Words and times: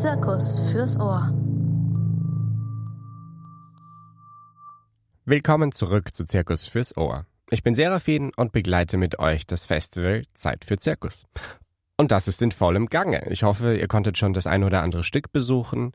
Zirkus 0.00 0.58
fürs 0.72 0.98
Ohr. 0.98 1.30
Willkommen 5.26 5.72
zurück 5.72 6.14
zu 6.14 6.24
Zirkus 6.24 6.66
fürs 6.66 6.96
Ohr. 6.96 7.26
Ich 7.50 7.62
bin 7.62 7.74
Serafin 7.74 8.32
und 8.34 8.50
begleite 8.50 8.96
mit 8.96 9.18
euch 9.18 9.46
das 9.46 9.66
Festival 9.66 10.24
Zeit 10.32 10.64
für 10.64 10.78
Zirkus. 10.78 11.26
Und 11.98 12.12
das 12.12 12.28
ist 12.28 12.40
in 12.40 12.50
vollem 12.50 12.86
Gange. 12.86 13.28
Ich 13.28 13.42
hoffe, 13.42 13.76
ihr 13.76 13.88
konntet 13.88 14.16
schon 14.16 14.32
das 14.32 14.46
ein 14.46 14.64
oder 14.64 14.82
andere 14.82 15.04
Stück 15.04 15.32
besuchen. 15.32 15.92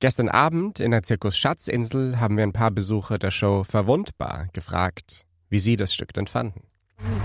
Gestern 0.00 0.30
Abend 0.30 0.80
in 0.80 0.90
der 0.90 1.02
Zirkus 1.02 1.36
Schatzinsel 1.36 2.18
haben 2.18 2.38
wir 2.38 2.44
ein 2.44 2.54
paar 2.54 2.70
Besucher 2.70 3.18
der 3.18 3.30
Show 3.30 3.64
Verwundbar 3.64 4.48
gefragt, 4.54 5.26
wie 5.50 5.58
sie 5.58 5.76
das 5.76 5.92
Stück 5.92 6.14
denn 6.14 6.26
fanden. 6.26 6.71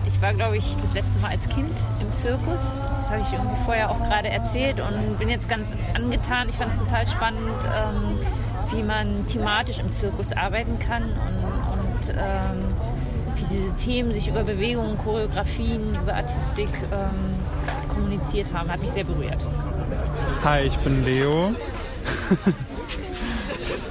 Ich 0.05 0.21
war, 0.21 0.33
glaube 0.33 0.57
ich, 0.57 0.75
das 0.77 0.93
letzte 0.93 1.19
Mal 1.19 1.31
als 1.31 1.47
Kind 1.49 1.71
im 2.01 2.13
Zirkus. 2.13 2.81
Das 2.95 3.09
habe 3.09 3.21
ich 3.21 3.31
irgendwie 3.31 3.55
vorher 3.63 3.91
auch 3.91 3.99
gerade 3.99 4.29
erzählt 4.29 4.79
und 4.79 5.17
bin 5.17 5.29
jetzt 5.29 5.47
ganz 5.47 5.75
angetan. 5.93 6.49
Ich 6.49 6.55
fand 6.55 6.71
es 6.73 6.79
total 6.79 7.07
spannend, 7.07 7.63
ähm, 7.65 8.17
wie 8.73 8.83
man 8.83 9.27
thematisch 9.27 9.79
im 9.79 9.91
Zirkus 9.91 10.31
arbeiten 10.33 10.79
kann 10.79 11.03
und, 11.03 12.09
und 12.09 12.15
ähm, 12.17 12.73
wie 13.35 13.55
diese 13.55 13.75
Themen 13.75 14.13
sich 14.13 14.27
über 14.27 14.43
Bewegungen, 14.43 14.97
Choreografien, 14.97 15.95
über 16.01 16.15
Artistik 16.15 16.69
ähm, 16.91 17.89
kommuniziert 17.89 18.51
haben. 18.53 18.71
Hat 18.71 18.79
mich 18.79 18.91
sehr 18.91 19.03
berührt. 19.03 19.45
Hi, 20.43 20.61
ich 20.61 20.77
bin 20.77 21.05
Leo. 21.05 21.53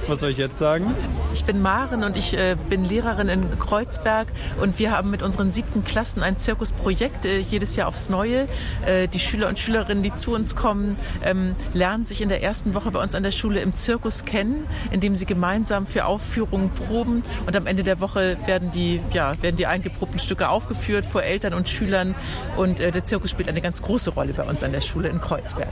Was 0.07 0.21
soll 0.21 0.29
ich 0.29 0.37
jetzt 0.37 0.57
sagen? 0.57 0.95
Ich 1.33 1.43
bin 1.43 1.61
Maren 1.61 2.03
und 2.05 2.15
ich 2.15 2.33
äh, 2.33 2.55
bin 2.69 2.85
Lehrerin 2.85 3.27
in 3.27 3.59
Kreuzberg 3.59 4.29
und 4.61 4.79
wir 4.79 4.91
haben 4.91 5.09
mit 5.11 5.21
unseren 5.21 5.51
siebten 5.51 5.83
Klassen 5.83 6.23
ein 6.23 6.37
Zirkusprojekt 6.37 7.25
äh, 7.25 7.39
jedes 7.39 7.75
Jahr 7.75 7.89
aufs 7.89 8.09
Neue. 8.09 8.47
Äh, 8.85 9.09
die 9.09 9.19
Schüler 9.19 9.49
und 9.49 9.59
Schülerinnen, 9.59 10.03
die 10.03 10.13
zu 10.13 10.33
uns 10.33 10.55
kommen, 10.55 10.95
ähm, 11.23 11.55
lernen 11.73 12.05
sich 12.05 12.21
in 12.21 12.29
der 12.29 12.41
ersten 12.41 12.73
Woche 12.73 12.91
bei 12.91 13.03
uns 13.03 13.15
an 13.15 13.23
der 13.23 13.31
Schule 13.31 13.59
im 13.59 13.75
Zirkus 13.75 14.23
kennen, 14.23 14.65
indem 14.91 15.17
sie 15.17 15.25
gemeinsam 15.25 15.85
für 15.85 16.05
Aufführungen 16.05 16.69
proben 16.69 17.23
und 17.45 17.55
am 17.57 17.67
Ende 17.67 17.83
der 17.83 17.99
Woche 17.99 18.37
werden 18.45 18.71
die, 18.71 19.01
ja, 19.11 19.33
werden 19.41 19.57
die 19.57 19.67
eingeprobten 19.67 20.19
Stücke 20.19 20.47
aufgeführt 20.47 21.05
vor 21.05 21.23
Eltern 21.23 21.53
und 21.53 21.67
Schülern 21.67 22.15
und 22.55 22.79
äh, 22.79 22.91
der 22.91 23.03
Zirkus 23.03 23.31
spielt 23.31 23.49
eine 23.49 23.61
ganz 23.61 23.81
große 23.81 24.11
Rolle 24.11 24.31
bei 24.31 24.43
uns 24.43 24.63
an 24.63 24.71
der 24.71 24.81
Schule 24.81 25.09
in 25.09 25.19
Kreuzberg. 25.19 25.67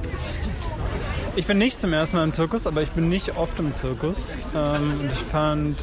Ich 1.38 1.48
bin 1.48 1.58
nicht 1.58 1.82
zum 1.82 1.92
ersten 1.92 2.16
Mal 2.16 2.24
im 2.24 2.32
Zirkus, 2.32 2.66
aber 2.66 2.82
ich 2.82 2.92
bin 2.92 3.10
nicht 3.10 3.36
oft 3.36 3.60
im 3.60 3.74
Zirkus. 3.74 4.32
Ähm, 4.56 5.00
und 5.02 5.12
ich 5.12 5.20
fand 5.20 5.78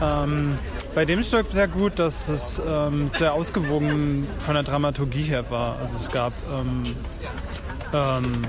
ähm, 0.00 0.56
bei 0.94 1.04
dem 1.04 1.24
Stück 1.24 1.46
sehr 1.50 1.66
gut, 1.66 1.98
dass 1.98 2.28
es 2.28 2.62
ähm, 2.64 3.10
sehr 3.18 3.34
ausgewogen 3.34 4.28
von 4.38 4.54
der 4.54 4.62
Dramaturgie 4.62 5.24
her 5.24 5.50
war. 5.50 5.78
Also 5.80 5.96
es 5.96 6.12
gab 6.12 6.32
ähm, 6.52 6.84
ähm, 7.92 8.42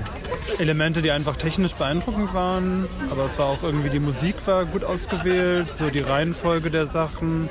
Elemente, 0.58 1.02
die 1.02 1.10
einfach 1.10 1.36
technisch 1.36 1.72
beeindruckend 1.72 2.32
waren, 2.32 2.86
aber 3.10 3.24
es 3.26 3.36
war 3.36 3.46
auch 3.46 3.62
irgendwie 3.64 3.90
die 3.90 3.98
Musik 3.98 4.36
war 4.46 4.66
gut 4.66 4.84
ausgewählt, 4.84 5.70
so 5.70 5.90
die 5.90 6.00
Reihenfolge 6.00 6.70
der 6.70 6.86
Sachen. 6.86 7.48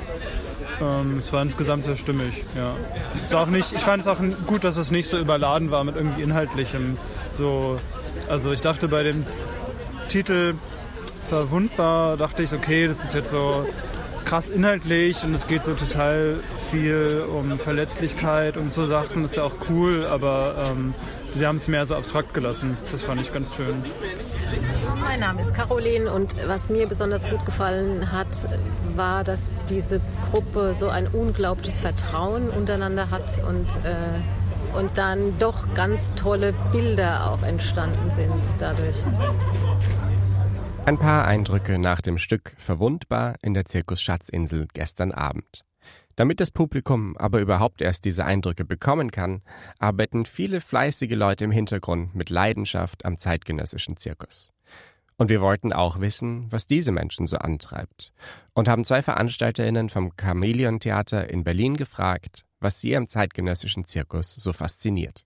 Ähm, 0.80 1.18
es 1.18 1.30
war 1.34 1.42
insgesamt 1.42 1.84
sehr 1.84 1.96
stimmig, 1.96 2.44
ja. 2.56 2.74
Es 3.22 3.32
war 3.32 3.42
auch 3.42 3.46
nicht, 3.46 3.72
ich 3.72 3.82
fand 3.82 4.02
es 4.02 4.08
auch 4.08 4.18
gut, 4.46 4.64
dass 4.64 4.78
es 4.78 4.90
nicht 4.90 5.08
so 5.08 5.18
überladen 5.18 5.70
war 5.70 5.84
mit 5.84 5.96
irgendwie 5.96 6.22
Inhaltlichem. 6.22 6.96
So, 7.30 7.78
also 8.30 8.52
ich 8.52 8.60
dachte 8.60 8.88
bei 8.88 9.02
dem 9.02 9.24
Titel 10.08 10.54
Verwundbar, 11.28 12.16
dachte 12.16 12.42
ich, 12.42 12.52
okay, 12.52 12.86
das 12.88 13.04
ist 13.04 13.14
jetzt 13.14 13.30
so 13.30 13.66
krass 14.24 14.48
inhaltlich 14.48 15.22
und 15.24 15.34
es 15.34 15.46
geht 15.46 15.64
so 15.64 15.74
total 15.74 16.36
viel 16.70 17.24
um 17.28 17.58
Verletzlichkeit 17.58 18.56
und 18.56 18.72
so 18.72 18.86
Sachen, 18.86 19.22
das 19.22 19.32
ist 19.32 19.36
ja 19.36 19.42
auch 19.42 19.56
cool, 19.68 20.06
aber 20.06 20.70
ähm, 20.70 20.94
sie 21.34 21.46
haben 21.46 21.56
es 21.56 21.68
mehr 21.68 21.86
so 21.86 21.96
abstrakt 21.96 22.34
gelassen. 22.34 22.76
Das 22.92 23.02
fand 23.02 23.20
ich 23.20 23.32
ganz 23.32 23.48
schön. 23.54 23.74
Mein 25.00 25.20
Name 25.20 25.42
ist 25.42 25.54
Caroline 25.54 26.12
und 26.12 26.36
was 26.46 26.70
mir 26.70 26.86
besonders 26.86 27.28
gut 27.28 27.44
gefallen 27.44 28.12
hat, 28.12 28.48
war, 28.94 29.24
dass 29.24 29.56
diese 29.68 30.00
Gruppe 30.30 30.74
so 30.74 30.88
ein 30.88 31.08
unglaubliches 31.08 31.78
Vertrauen 31.78 32.50
untereinander 32.50 33.10
hat 33.10 33.38
und 33.48 33.66
äh, 33.84 34.20
und 34.74 34.96
dann 34.96 35.38
doch 35.38 35.72
ganz 35.74 36.14
tolle 36.14 36.52
Bilder 36.72 37.30
auch 37.30 37.42
entstanden 37.42 38.10
sind 38.10 38.44
dadurch. 38.58 38.96
Ein 40.86 40.98
paar 40.98 41.26
Eindrücke 41.26 41.78
nach 41.78 42.00
dem 42.00 42.18
Stück 42.18 42.54
Verwundbar 42.58 43.36
in 43.42 43.54
der 43.54 43.64
Zirkus 43.64 44.00
Schatzinsel 44.02 44.66
gestern 44.72 45.12
Abend. 45.12 45.64
Damit 46.16 46.40
das 46.40 46.50
Publikum 46.50 47.16
aber 47.16 47.40
überhaupt 47.40 47.80
erst 47.80 48.04
diese 48.04 48.24
Eindrücke 48.24 48.64
bekommen 48.64 49.10
kann, 49.10 49.42
arbeiten 49.78 50.26
viele 50.26 50.60
fleißige 50.60 51.12
Leute 51.12 51.44
im 51.44 51.50
Hintergrund 51.50 52.14
mit 52.14 52.30
Leidenschaft 52.30 53.04
am 53.04 53.18
zeitgenössischen 53.18 53.96
Zirkus. 53.96 54.50
Und 55.16 55.28
wir 55.28 55.40
wollten 55.40 55.72
auch 55.72 56.00
wissen, 56.00 56.46
was 56.50 56.66
diese 56.66 56.92
Menschen 56.92 57.26
so 57.26 57.36
antreibt. 57.36 58.12
Und 58.54 58.68
haben 58.68 58.84
zwei 58.84 59.02
VeranstalterInnen 59.02 59.90
vom 59.90 60.12
Chamäleon 60.18 60.80
Theater 60.80 61.28
in 61.28 61.44
Berlin 61.44 61.76
gefragt, 61.76 62.44
was 62.60 62.80
sie 62.80 62.94
am 62.96 63.08
zeitgenössischen 63.08 63.84
Zirkus 63.84 64.34
so 64.34 64.52
fasziniert. 64.52 65.24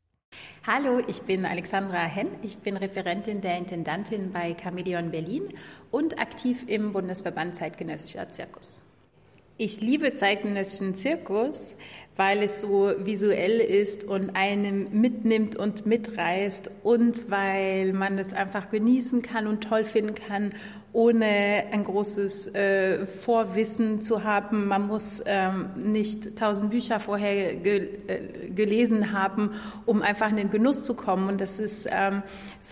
Hallo, 0.66 1.00
ich 1.06 1.22
bin 1.22 1.44
Alexandra 1.44 2.04
Henn. 2.04 2.28
Ich 2.42 2.58
bin 2.58 2.76
Referentin 2.76 3.40
der 3.40 3.58
Intendantin 3.58 4.32
bei 4.32 4.54
Chameleon 4.54 5.10
Berlin 5.10 5.48
und 5.90 6.18
aktiv 6.18 6.64
im 6.66 6.92
Bundesverband 6.92 7.54
Zeitgenössischer 7.54 8.28
Zirkus. 8.28 8.82
Ich 9.56 9.80
liebe 9.80 10.16
zeitgenössischen 10.16 10.96
Zirkus, 10.96 11.76
weil 12.16 12.42
es 12.42 12.60
so 12.60 12.92
visuell 12.98 13.60
ist 13.60 14.02
und 14.02 14.34
einem 14.34 14.88
mitnimmt 14.90 15.54
und 15.54 15.86
mitreißt 15.86 16.70
und 16.82 17.30
weil 17.30 17.92
man 17.92 18.18
es 18.18 18.32
einfach 18.32 18.70
genießen 18.70 19.22
kann 19.22 19.46
und 19.46 19.62
toll 19.62 19.84
finden 19.84 20.16
kann, 20.16 20.52
ohne 20.94 21.64
ein 21.72 21.82
großes 21.82 22.54
äh, 22.54 23.04
Vorwissen 23.04 24.00
zu 24.00 24.22
haben. 24.22 24.68
Man 24.68 24.86
muss 24.86 25.20
ähm, 25.26 25.70
nicht 25.74 26.36
tausend 26.36 26.70
Bücher 26.70 27.00
vorher 27.00 27.56
ge 27.56 27.88
äh, 28.06 28.48
gelesen 28.50 29.12
haben, 29.12 29.50
um 29.86 30.02
einfach 30.02 30.30
in 30.30 30.36
den 30.36 30.50
Genuss 30.50 30.84
zu 30.84 30.94
kommen. 30.94 31.28
Und 31.28 31.40
das 31.40 31.58
ist, 31.58 31.88
ähm, 31.90 32.22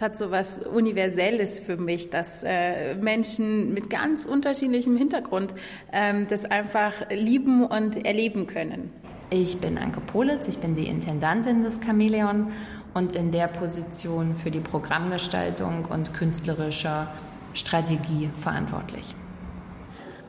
hat 0.01 0.17
so 0.17 0.31
was 0.31 0.59
Universelles 0.61 1.59
für 1.59 1.77
mich, 1.77 2.11
dass 2.11 2.45
äh, 2.45 2.95
Menschen 2.95 3.75
mit 3.75 3.91
ganz 3.91 4.25
unterschiedlichem 4.25 4.97
Hintergrund 4.97 5.55
ähm, 5.93 6.29
das 6.29 6.45
einfach 6.45 6.95
lieben 7.11 7.65
und 7.65 8.07
erleben 8.07 8.47
können. 8.47 8.91
Ich 9.31 9.59
bin 9.59 9.79
Anke 9.79 10.01
Politz, 10.01 10.47
ich 10.47 10.59
bin 10.59 10.77
die 10.77 10.87
Intendantin 10.87 11.63
des 11.63 11.81
Chamäleon 11.85 12.53
und 12.95 13.17
in 13.17 13.33
der 13.33 13.49
Position 13.49 14.37
für 14.37 14.53
die 14.53 14.61
Programmgestaltung 14.61 15.87
und 15.87 16.15
künstlerische 16.15 17.09
Strategie 17.55 18.31
verantwortlich. 18.39 19.15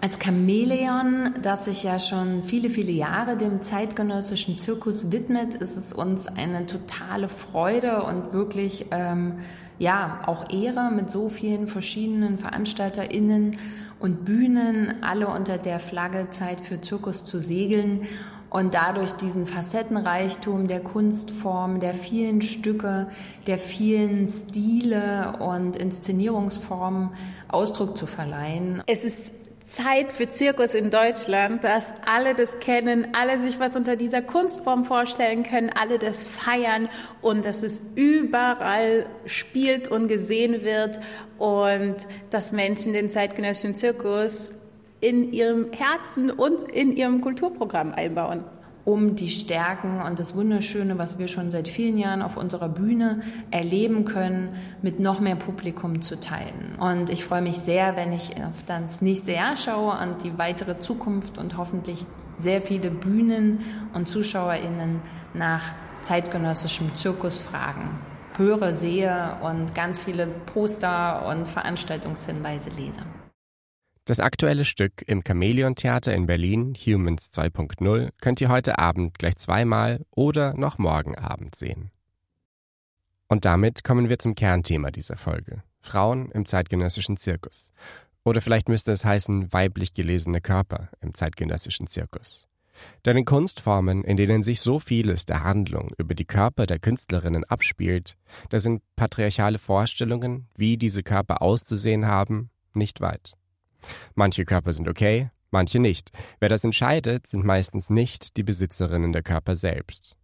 Als 0.04 0.20
Chamäleon, 0.22 1.34
das 1.42 1.64
sich 1.64 1.84
ja 1.84 1.98
schon 1.98 2.44
viele, 2.44 2.70
viele 2.70 2.92
Jahre 2.92 3.38
dem 3.38 3.62
zeitgenössischen 3.62 4.58
Zirkus 4.58 5.14
widmet, 5.14 5.54
ist 5.56 5.78
es 5.78 5.94
uns 5.94 6.28
eine 6.28 6.66
totale 6.66 7.30
Freude 7.30 8.04
und 8.04 8.34
wirklich 8.34 8.88
ähm, 8.92 9.36
ja 9.80 10.22
auch 10.26 10.52
Ehre, 10.52 10.92
mit 10.92 11.10
so 11.10 11.30
vielen 11.30 11.70
verschiedenen 11.70 12.38
VeranstalterInnen 12.38 13.56
und 14.02 14.26
Bühnen 14.26 15.02
alle 15.04 15.30
unter 15.30 15.58
der 15.58 15.80
Flagge 15.80 16.28
Zeit 16.32 16.60
für 16.60 16.82
Zirkus 16.82 17.24
zu 17.24 17.40
segeln 17.40 18.02
und 18.54 18.76
dadurch 18.76 19.14
diesen 19.14 19.48
Facettenreichtum 19.48 20.68
der 20.68 20.80
Kunstform, 20.80 21.80
der 21.80 21.96
vielen 21.96 22.44
Stücke, 22.44 23.08
der 23.48 23.58
vielen 23.58 24.28
Stile 24.28 25.34
und 25.40 25.76
Inszenierungsformen 25.76 27.10
Ausdruck 27.48 27.98
zu 27.98 28.06
verleihen. 28.06 28.84
Es 28.86 29.04
ist 29.04 29.34
Zeit 29.66 30.12
für 30.12 30.30
Zirkus 30.30 30.76
in 30.76 30.92
Deutschland, 30.92 31.64
dass 31.64 31.94
alle 32.06 32.36
das 32.36 32.60
kennen, 32.60 33.08
alle 33.14 33.40
sich 33.40 33.60
was 33.60 33.76
unter 33.76 33.96
dieser 33.96 34.22
Kunstform 34.22 34.84
vorstellen 34.84 35.42
können, 35.42 35.72
alle 35.74 35.98
das 35.98 36.24
feiern 36.24 36.90
und 37.24 37.46
dass 37.46 37.64
es 37.64 37.82
überall 37.96 39.08
spielt 39.26 39.88
und 39.88 40.10
gesehen 40.10 40.64
wird 40.64 41.00
und 41.40 41.96
dass 42.30 42.52
Menschen 42.52 42.94
den 42.94 43.10
zeitgenössischen 43.10 43.76
Zirkus 43.76 44.52
in 45.04 45.34
ihrem 45.34 45.72
Herzen 45.72 46.32
und 46.32 46.62
in 46.62 46.96
ihrem 46.96 47.22
Kulturprogramm 47.22 47.92
einbauen 47.92 48.46
um 48.86 49.16
die 49.16 49.30
Stärken 49.30 50.02
und 50.02 50.20
das 50.20 50.36
Wunderschöne, 50.36 50.98
was 50.98 51.18
wir 51.18 51.30
schon 51.30 51.52
seit 51.52 51.70
vielen 51.70 51.98
Jahren 51.98 52.22
auf 52.22 52.36
unserer 52.36 52.68
Bühne 52.68 53.22
erleben 53.50 54.04
können, 54.04 54.56
mit 54.82 55.00
noch 55.00 55.22
mehr 55.22 55.38
Publikum 55.38 56.02
zu 56.02 56.20
teilen. 56.20 56.76
Und 56.80 57.10
ich 57.10 57.24
freue 57.24 57.42
mich 57.42 57.58
sehr, 57.58 57.96
wenn 57.96 58.12
ich 58.12 58.32
auf 58.44 58.64
das 58.66 59.02
nächste 59.02 59.32
Jahr 59.32 59.56
schaue 59.56 59.98
und 60.02 60.24
die 60.24 60.38
weitere 60.38 60.80
Zukunft 60.80 61.38
und 61.38 61.58
hoffentlich 61.58 62.06
sehr 62.38 62.62
viele 62.62 62.90
Bühnen 62.92 63.60
und 63.94 64.10
ZuschauerInnen 64.10 65.02
nach 65.34 65.64
zeitgenössischem 66.02 66.94
Zirkus 66.94 67.40
fragen. 67.40 68.00
Höre, 68.36 68.74
sehe 68.74 69.38
und 69.44 69.74
ganz 69.76 70.04
viele 70.04 70.28
Poster 70.28 71.26
und 71.28 71.48
Veranstaltungshinweise 71.48 72.72
lese. 72.72 73.02
Das 74.06 74.20
aktuelle 74.20 74.66
Stück 74.66 75.02
im 75.08 75.22
Chamäleon 75.26 75.76
Theater 75.76 76.14
in 76.14 76.26
Berlin, 76.26 76.74
Humans 76.74 77.30
2.0, 77.32 78.10
könnt 78.20 78.42
ihr 78.42 78.50
heute 78.50 78.78
Abend 78.78 79.18
gleich 79.18 79.38
zweimal 79.38 80.06
oder 80.12 80.54
noch 80.56 80.78
morgen 80.78 81.16
Abend 81.18 81.56
sehen. 81.56 81.90
Und 83.30 83.46
damit 83.46 83.86
kommen 83.86 84.10
wir 84.10 84.20
zum 84.20 84.36
Kernthema 84.36 84.92
dieser 84.92 85.16
Folge. 85.16 85.64
Frauen 85.80 86.32
im 86.32 86.46
zeitgenössischen 86.46 87.16
Zirkus. 87.16 87.72
Oder 88.26 88.42
vielleicht 88.42 88.68
müsste 88.68 88.92
es 88.92 89.06
heißen 89.06 89.54
weiblich 89.54 89.94
gelesene 89.94 90.42
Körper 90.42 90.90
im 91.00 91.14
zeitgenössischen 91.14 91.88
Zirkus. 91.88 92.50
Denn 93.06 93.16
in 93.16 93.24
Kunstformen, 93.24 94.04
in 94.04 94.18
denen 94.18 94.44
sich 94.44 94.60
so 94.60 94.80
vieles 94.80 95.26
der 95.26 95.44
Handlung 95.46 95.92
über 95.98 96.14
die 96.14 96.26
Körper 96.26 96.66
der 96.66 96.80
Künstlerinnen 96.80 97.46
abspielt, 97.46 98.18
da 98.50 98.60
sind 98.60 98.82
patriarchale 98.98 99.60
Vorstellungen, 99.60 100.50
wie 100.58 100.76
diese 100.76 101.04
Körper 101.04 101.42
auszusehen 101.42 102.06
haben, 102.06 102.50
nicht 102.74 103.00
weit. 103.00 103.38
Manche 104.16 104.46
Körper 104.46 104.74
sind 104.74 104.88
okay, 104.88 105.30
manche 105.52 105.80
nicht. 105.80 106.12
Wer 106.40 106.50
das 106.50 106.64
entscheidet, 106.64 107.28
sind 107.28 107.46
meistens 107.46 107.90
nicht 107.90 108.38
die 108.38 108.44
Besitzerinnen 108.44 109.14
der 109.14 109.24
Körper 109.24 109.56
selbst. 109.56 110.16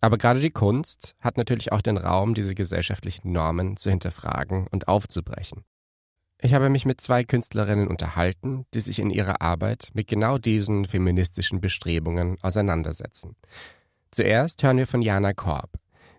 Aber 0.00 0.16
gerade 0.16 0.40
die 0.40 0.50
Kunst 0.50 1.16
hat 1.20 1.36
natürlich 1.36 1.72
auch 1.72 1.82
den 1.82 1.96
Raum, 1.96 2.34
diese 2.34 2.54
gesellschaftlichen 2.54 3.32
Normen 3.32 3.76
zu 3.76 3.90
hinterfragen 3.90 4.66
und 4.70 4.88
aufzubrechen. 4.88 5.64
Ich 6.40 6.54
habe 6.54 6.70
mich 6.70 6.86
mit 6.86 7.00
zwei 7.00 7.24
Künstlerinnen 7.24 7.88
unterhalten, 7.88 8.64
die 8.72 8.80
sich 8.80 9.00
in 9.00 9.10
ihrer 9.10 9.42
Arbeit 9.42 9.88
mit 9.92 10.06
genau 10.06 10.38
diesen 10.38 10.84
feministischen 10.84 11.60
Bestrebungen 11.60 12.38
auseinandersetzen. 12.42 13.34
Zuerst 14.12 14.62
hören 14.62 14.76
wir 14.76 14.86
von 14.86 15.02
Jana 15.02 15.32
Korb. 15.32 15.70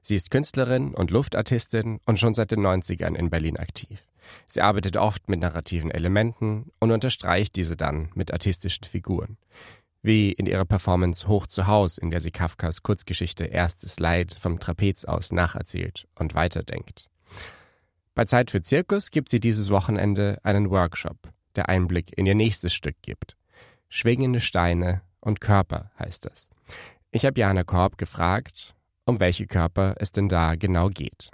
Sie 0.02 0.16
ist 0.16 0.30
Künstlerin 0.30 0.94
und 0.94 1.12
Luftartistin 1.12 2.00
und 2.06 2.20
schon 2.20 2.34
seit 2.34 2.52
den 2.52 2.60
90ern 2.60 3.16
in 3.16 3.30
Berlin 3.30 3.58
aktiv. 3.58 4.09
Sie 4.48 4.62
arbeitet 4.62 4.98
oft 4.98 5.30
mit 5.30 5.40
narrativen 5.40 5.92
Elementen 5.92 6.72
und 6.80 6.92
unterstreicht 6.92 7.56
diese 7.56 7.76
dann 7.76 8.10
mit 8.16 8.32
artistischen 8.32 8.86
Figuren. 8.86 9.38
Wie 10.02 10.32
in 10.32 10.46
ihrer 10.46 10.66
Performance 10.66 11.28
Hoch 11.28 11.48
zu 11.48 11.68
Haus, 11.68 11.98
in 11.98 12.10
der 12.10 12.22
sie 12.22 12.32
Kafkas 12.32 12.84
Kurzgeschichte 12.84 13.46
Erstes 13.46 14.00
Leid 14.00 14.34
vom 14.34 14.60
Trapez 14.60 15.04
aus 15.06 15.32
nacherzählt 15.32 16.08
und 16.16 16.36
weiterdenkt. 16.36 17.10
Bei 18.16 18.26
Zeit 18.26 18.52
für 18.52 18.62
Zirkus 18.62 19.12
gibt 19.12 19.30
sie 19.30 19.40
dieses 19.40 19.70
Wochenende 19.70 20.40
einen 20.44 20.70
Workshop, 20.70 21.18
der 21.56 21.70
Einblick 21.70 22.18
in 22.18 22.26
ihr 22.26 22.36
nächstes 22.36 22.74
Stück 22.74 22.96
gibt. 23.02 23.36
Schwingende 23.90 24.40
Steine 24.40 25.02
und 25.20 25.42
Körper 25.42 25.92
heißt 26.00 26.26
es. 26.28 26.50
Ich 27.12 27.26
habe 27.26 27.40
Jana 27.40 27.64
Korb 27.64 27.98
gefragt, 27.98 28.76
um 29.06 29.20
welche 29.20 29.48
Körper 29.48 29.96
es 29.98 30.12
denn 30.12 30.30
da 30.30 30.56
genau 30.56 30.90
geht. 30.90 31.32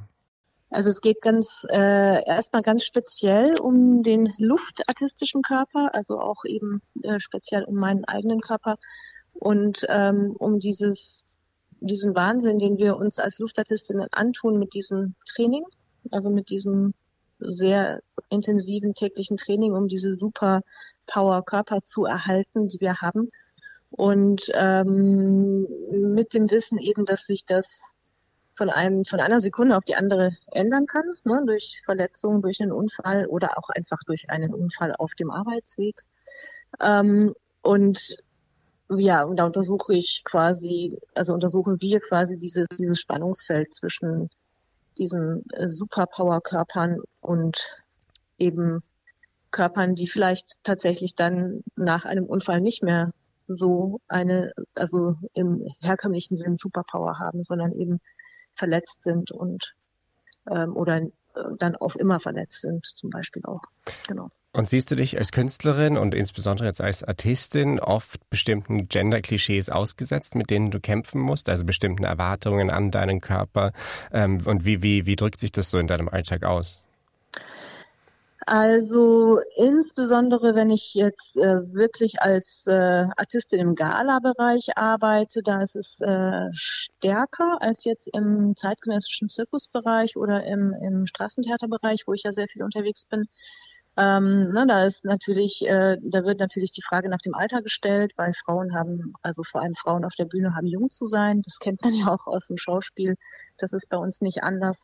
Also 0.69 0.89
es 0.89 1.01
geht 1.01 1.21
ganz 1.21 1.65
äh, 1.69 2.25
erstmal 2.25 2.63
ganz 2.63 2.83
speziell 2.83 3.59
um 3.59 4.03
den 4.03 4.33
luftartistischen 4.37 5.41
Körper, 5.41 5.93
also 5.93 6.19
auch 6.19 6.43
eben 6.45 6.81
äh, 7.03 7.19
speziell 7.19 7.63
um 7.63 7.75
meinen 7.75 8.03
eigenen 8.05 8.41
Körper 8.41 8.77
und 9.33 9.85
ähm, 9.89 10.35
um 10.37 10.59
dieses 10.59 11.23
diesen 11.81 12.15
Wahnsinn, 12.15 12.57
den 12.57 12.77
wir 12.77 12.97
uns 12.97 13.19
als 13.19 13.37
Luftartistinnen 13.37 14.07
antun 14.11 14.57
mit 14.57 14.73
diesem 14.73 15.13
Training 15.25 15.65
also 16.11 16.29
mit 16.29 16.49
diesem 16.49 16.93
sehr 17.39 18.01
intensiven 18.29 18.93
täglichen 18.93 19.37
Training, 19.37 19.73
um 19.73 19.87
diese 19.87 20.13
super 20.13 20.61
Power 21.07 21.43
Körper 21.43 21.83
zu 21.83 22.05
erhalten, 22.05 22.67
die 22.67 22.79
wir 22.79 23.01
haben. 23.01 23.29
Und 23.91 24.51
ähm, 24.53 25.67
mit 25.91 26.33
dem 26.33 26.49
Wissen 26.49 26.79
eben, 26.79 27.05
dass 27.05 27.25
sich 27.25 27.45
das 27.45 27.67
von 28.55 28.69
einem 28.69 29.05
von 29.05 29.19
einer 29.19 29.41
Sekunde 29.41 29.77
auf 29.77 29.83
die 29.83 29.95
andere 29.95 30.35
ändern 30.51 30.87
kann, 30.87 31.03
ne, 31.23 31.43
durch 31.45 31.81
Verletzungen, 31.85 32.41
durch 32.41 32.61
einen 32.61 32.71
Unfall 32.71 33.25
oder 33.27 33.57
auch 33.57 33.69
einfach 33.69 33.99
durch 34.05 34.29
einen 34.29 34.53
Unfall 34.53 34.93
auf 34.95 35.13
dem 35.15 35.31
Arbeitsweg. 35.31 36.03
Ähm, 36.81 37.33
und 37.61 38.17
ja, 38.89 39.23
und 39.23 39.37
da 39.37 39.45
untersuche 39.45 39.95
ich 39.95 40.23
quasi, 40.23 40.97
also 41.15 41.33
untersuchen 41.33 41.81
wir 41.81 41.99
quasi 41.99 42.37
dieses, 42.37 42.67
dieses 42.77 42.99
Spannungsfeld 42.99 43.73
zwischen 43.73 44.29
diesen 44.97 45.43
äh, 45.51 45.69
Superpower-Körpern 45.69 46.99
und 47.21 47.83
eben 48.37 48.83
Körpern, 49.51 49.95
die 49.95 50.07
vielleicht 50.07 50.63
tatsächlich 50.63 51.15
dann 51.15 51.63
nach 51.75 52.05
einem 52.05 52.25
Unfall 52.25 52.61
nicht 52.61 52.83
mehr 52.83 53.11
so 53.47 54.01
eine, 54.07 54.51
also 54.75 55.15
im 55.33 55.65
herkömmlichen 55.81 56.37
Sinn 56.37 56.55
Superpower 56.55 57.19
haben, 57.19 57.43
sondern 57.43 57.71
eben 57.73 57.99
verletzt 58.55 59.03
sind 59.03 59.31
und 59.31 59.73
ähm, 60.49 60.75
oder 60.75 60.97
äh, 60.97 61.09
dann 61.57 61.75
auf 61.75 61.95
immer 61.95 62.19
verletzt 62.19 62.61
sind, 62.61 62.85
zum 62.95 63.09
Beispiel 63.09 63.43
auch. 63.45 63.61
Genau. 64.07 64.29
Und 64.55 64.69
siehst 64.69 64.89
du 64.89 64.95
dich 64.95 65.17
als 65.17 65.33
Künstlerin 65.33 65.97
und 65.97 66.13
insbesondere 66.13 66.67
jetzt 66.67 66.79
als 66.79 67.03
Artistin 67.03 67.77
oft 67.81 68.21
bestimmten 68.29 68.87
Gender-Klischees 68.87 69.69
ausgesetzt, 69.69 70.33
mit 70.33 70.49
denen 70.49 70.71
du 70.71 70.79
kämpfen 70.79 71.19
musst, 71.19 71.49
also 71.49 71.65
bestimmten 71.65 72.05
Erwartungen 72.05 72.69
an 72.69 72.89
deinen 72.89 73.19
Körper? 73.19 73.73
Ähm, 74.13 74.39
und 74.45 74.63
wie, 74.63 74.81
wie, 74.81 75.05
wie 75.05 75.17
drückt 75.17 75.41
sich 75.41 75.51
das 75.51 75.69
so 75.69 75.77
in 75.77 75.87
deinem 75.87 76.07
Alltag 76.07 76.45
aus? 76.45 76.81
Also 78.47 79.39
insbesondere, 79.55 80.53
wenn 80.53 80.69
ich 80.69 80.93
jetzt 80.93 81.35
äh, 81.35 81.73
wirklich 81.73 82.21
als 82.21 82.65
äh, 82.67 83.07
Artistin 83.17 83.59
im 83.59 83.75
Gala-Bereich 83.75 84.77
arbeite, 84.77 85.41
da 85.41 85.63
ist 85.63 85.75
es 85.75 85.99
äh, 85.99 86.49
stärker 86.53 87.57
als 87.61 87.85
jetzt 87.85 88.07
im 88.13 88.55
zeitgenössischen 88.55 89.29
Zirkusbereich 89.29 90.15
oder 90.15 90.43
im, 90.45 90.73
im 90.73 91.07
Straßentheaterbereich, 91.07 92.03
wo 92.05 92.13
ich 92.13 92.21
ja 92.23 92.31
sehr 92.31 92.47
viel 92.47 92.61
unterwegs 92.61 93.05
bin. 93.05 93.25
Ähm, 93.97 94.51
ne, 94.51 94.65
da 94.67 94.85
ist 94.85 95.05
natürlich, 95.05 95.65
äh, 95.67 95.97
da 96.03 96.23
wird 96.23 96.39
natürlich 96.39 96.71
die 96.71 96.83
Frage 96.83 97.09
nach 97.09 97.21
dem 97.25 97.33
Alter 97.33 97.63
gestellt, 97.63 98.11
weil 98.17 98.33
Frauen 98.45 98.75
haben, 98.75 99.13
also 99.23 99.41
vor 99.43 99.61
allem 99.61 99.73
Frauen 99.75 100.05
auf 100.05 100.13
der 100.15 100.25
Bühne 100.25 100.53
haben 100.55 100.67
jung 100.67 100.91
zu 100.91 101.07
sein. 101.07 101.41
Das 101.41 101.57
kennt 101.59 101.81
man 101.83 101.93
ja 101.93 102.07
auch 102.13 102.27
aus 102.27 102.47
dem 102.47 102.57
Schauspiel. 102.57 103.15
Das 103.57 103.73
ist 103.73 103.89
bei 103.89 103.97
uns 103.97 104.21
nicht 104.21 104.43
anders. 104.43 104.77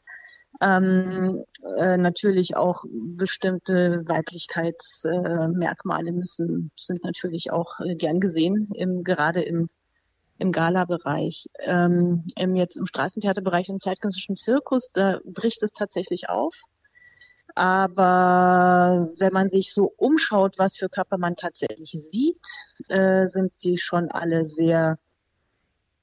Ähm, 0.59 1.43
äh, 1.77 1.97
natürlich 1.97 2.55
auch 2.55 2.83
bestimmte 2.91 4.03
Weiblichkeitsmerkmale 4.07 6.09
äh, 6.09 6.13
müssen, 6.13 6.71
sind 6.77 7.03
natürlich 7.03 7.51
auch 7.51 7.79
äh, 7.79 7.95
gern 7.95 8.19
gesehen, 8.19 8.69
im, 8.73 9.03
gerade 9.03 9.41
im, 9.41 9.69
im 10.37 10.51
Gala-Bereich. 10.51 11.47
Ähm, 11.59 12.25
im, 12.35 12.55
jetzt 12.55 12.75
im 12.75 12.85
Straßentheaterbereich, 12.85 13.69
im 13.69 13.79
zeitgenössischen 13.79 14.35
Zirkus, 14.35 14.91
da 14.91 15.19
bricht 15.25 15.63
es 15.63 15.71
tatsächlich 15.71 16.29
auf. 16.29 16.59
Aber 17.55 19.09
wenn 19.17 19.33
man 19.33 19.49
sich 19.49 19.73
so 19.73 19.91
umschaut, 19.97 20.57
was 20.57 20.77
für 20.77 20.89
Körper 20.89 21.17
man 21.17 21.35
tatsächlich 21.35 21.91
sieht, 21.91 22.45
äh, 22.87 23.27
sind 23.27 23.51
die 23.63 23.77
schon 23.77 24.09
alle 24.09 24.45
sehr 24.45 24.99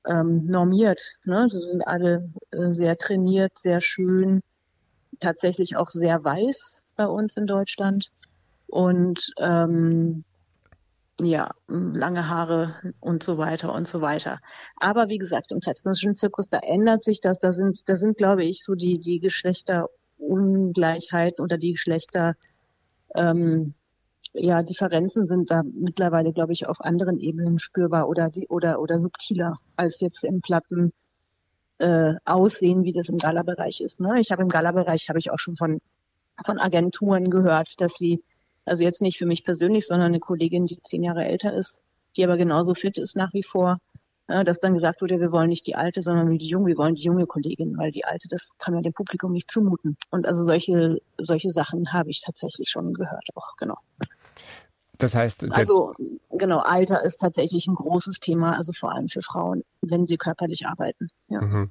ähm, 0.06 0.46
normiert. 0.46 1.00
Ne? 1.24 1.48
Sie 1.48 1.60
sind 1.60 1.86
alle 1.86 2.30
äh, 2.50 2.72
sehr 2.72 2.96
trainiert, 2.96 3.52
sehr 3.58 3.80
schön, 3.80 4.42
tatsächlich 5.20 5.76
auch 5.76 5.90
sehr 5.90 6.22
weiß 6.22 6.82
bei 6.96 7.06
uns 7.06 7.36
in 7.36 7.46
Deutschland. 7.46 8.10
Und 8.66 9.32
ähm, 9.38 10.24
ja, 11.20 11.50
lange 11.66 12.28
Haare 12.28 12.94
und 13.00 13.22
so 13.22 13.38
weiter 13.38 13.74
und 13.74 13.88
so 13.88 14.00
weiter. 14.00 14.38
Aber 14.76 15.08
wie 15.08 15.18
gesagt, 15.18 15.50
im 15.50 15.60
zeitgenössischen 15.60 16.14
Zirkus, 16.14 16.48
da 16.48 16.58
ändert 16.58 17.02
sich 17.02 17.20
das. 17.20 17.40
Da 17.40 17.52
sind, 17.52 17.88
da 17.88 17.96
sind, 17.96 18.16
glaube 18.16 18.44
ich, 18.44 18.62
so 18.62 18.74
die, 18.74 19.00
die 19.00 19.18
Geschlechter 19.18 19.88
Ungleichheiten 20.18 21.42
oder 21.42 21.58
die 21.58 21.72
Geschlechter, 21.72 22.34
ähm, 23.14 23.74
ja, 24.32 24.62
Differenzen 24.62 25.26
sind 25.26 25.50
da 25.50 25.62
mittlerweile, 25.62 26.32
glaube 26.32 26.52
ich, 26.52 26.66
auf 26.66 26.80
anderen 26.80 27.18
Ebenen 27.18 27.58
spürbar 27.58 28.08
oder 28.08 28.30
die 28.30 28.48
oder 28.48 28.80
oder 28.80 29.00
subtiler 29.00 29.58
als 29.76 30.00
jetzt 30.00 30.24
im 30.24 30.40
Platten 30.40 30.92
äh, 31.78 32.14
aussehen, 32.24 32.84
wie 32.84 32.92
das 32.92 33.08
im 33.08 33.18
Gala-Bereich 33.18 33.80
ist. 33.80 34.00
Ne? 34.00 34.20
Ich 34.20 34.30
habe 34.30 34.42
im 34.42 34.48
Gala-Bereich 34.48 35.08
habe 35.08 35.18
ich 35.18 35.30
auch 35.30 35.38
schon 35.38 35.56
von 35.56 35.80
von 36.44 36.58
Agenturen 36.58 37.30
gehört, 37.30 37.80
dass 37.80 37.94
sie 37.94 38.22
also 38.64 38.82
jetzt 38.82 39.02
nicht 39.02 39.18
für 39.18 39.26
mich 39.26 39.44
persönlich, 39.44 39.86
sondern 39.86 40.08
eine 40.08 40.20
Kollegin, 40.20 40.66
die 40.66 40.80
zehn 40.82 41.02
Jahre 41.02 41.24
älter 41.24 41.52
ist, 41.54 41.80
die 42.16 42.24
aber 42.24 42.36
genauso 42.36 42.74
fit 42.74 42.98
ist 42.98 43.16
nach 43.16 43.32
wie 43.32 43.42
vor, 43.42 43.78
ja, 44.28 44.44
dass 44.44 44.60
dann 44.60 44.74
gesagt 44.74 45.00
wurde, 45.00 45.20
wir 45.20 45.32
wollen 45.32 45.48
nicht 45.48 45.66
die 45.66 45.74
alte, 45.74 46.02
sondern 46.02 46.36
die 46.36 46.48
junge, 46.48 46.66
wir 46.66 46.76
wollen 46.76 46.94
die 46.94 47.02
junge 47.02 47.26
Kollegin, 47.26 47.78
weil 47.78 47.92
die 47.92 48.04
alte, 48.04 48.28
das 48.28 48.50
kann 48.58 48.74
man 48.74 48.82
dem 48.82 48.92
Publikum 48.92 49.32
nicht 49.32 49.50
zumuten. 49.50 49.96
Und 50.10 50.26
also 50.26 50.44
solche, 50.44 51.00
solche 51.16 51.50
Sachen 51.50 51.92
habe 51.92 52.10
ich 52.10 52.20
tatsächlich 52.20 52.68
schon 52.68 52.92
gehört 52.92 53.24
auch, 53.34 53.56
genau. 53.56 53.78
Das 54.98 55.14
heißt, 55.14 55.52
also 55.52 55.94
genau, 56.30 56.58
Alter 56.58 57.04
ist 57.04 57.20
tatsächlich 57.20 57.68
ein 57.68 57.76
großes 57.76 58.18
Thema, 58.18 58.56
also 58.56 58.72
vor 58.72 58.92
allem 58.92 59.08
für 59.08 59.22
Frauen, 59.22 59.62
wenn 59.80 60.06
sie 60.06 60.16
körperlich 60.16 60.66
arbeiten. 60.66 61.06
Ja. 61.28 61.40
Mhm. 61.40 61.70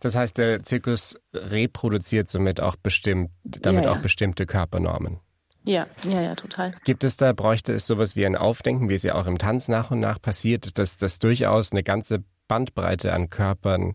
Das 0.00 0.16
heißt, 0.16 0.36
der 0.38 0.64
Zirkus 0.64 1.16
reproduziert 1.32 2.28
somit 2.28 2.60
auch 2.60 2.74
bestimmt, 2.74 3.30
damit 3.44 3.84
ja, 3.84 3.92
ja. 3.92 3.96
auch 3.96 4.02
bestimmte 4.02 4.44
Körpernormen. 4.44 5.20
Ja, 5.64 5.86
ja, 6.04 6.20
ja, 6.20 6.34
total. 6.34 6.74
Gibt 6.84 7.04
es 7.04 7.16
da, 7.16 7.32
bräuchte 7.32 7.72
es 7.72 7.86
sowas 7.86 8.16
wie 8.16 8.26
ein 8.26 8.36
Aufdenken, 8.36 8.88
wie 8.88 8.94
es 8.94 9.02
ja 9.02 9.14
auch 9.14 9.26
im 9.26 9.38
Tanz 9.38 9.68
nach 9.68 9.90
und 9.90 10.00
nach 10.00 10.20
passiert, 10.20 10.76
dass 10.78 10.98
das 10.98 11.18
durchaus 11.20 11.72
eine 11.72 11.82
ganze 11.82 12.22
Bandbreite 12.48 13.12
an 13.14 13.30
Körpern 13.30 13.94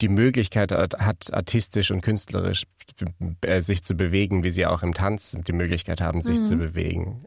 die 0.00 0.08
Möglichkeit 0.08 0.72
hat, 0.72 1.32
artistisch 1.32 1.90
und 1.90 2.00
künstlerisch 2.00 2.64
äh, 3.42 3.60
sich 3.60 3.84
zu 3.84 3.94
bewegen, 3.94 4.42
wie 4.42 4.50
sie 4.50 4.66
auch 4.66 4.82
im 4.82 4.94
Tanz 4.94 5.36
die 5.46 5.52
Möglichkeit 5.52 6.00
haben, 6.00 6.22
sich 6.22 6.40
mhm. 6.40 6.44
zu 6.44 6.56
bewegen? 6.56 7.24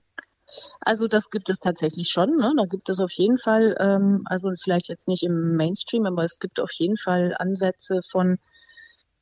Also 0.82 1.08
das 1.08 1.30
gibt 1.30 1.50
es 1.50 1.60
tatsächlich 1.60 2.10
schon. 2.10 2.38
Ne? 2.38 2.54
Da 2.58 2.66
gibt 2.66 2.90
es 2.90 3.00
auf 3.00 3.12
jeden 3.12 3.38
Fall, 3.38 3.76
ähm, 3.80 4.22
also 4.26 4.52
vielleicht 4.62 4.88
jetzt 4.90 5.08
nicht 5.08 5.24
im 5.24 5.56
Mainstream, 5.56 6.06
aber 6.06 6.24
es 6.24 6.40
gibt 6.40 6.60
auf 6.60 6.72
jeden 6.74 6.98
Fall 6.98 7.36
Ansätze 7.38 8.02
von 8.10 8.38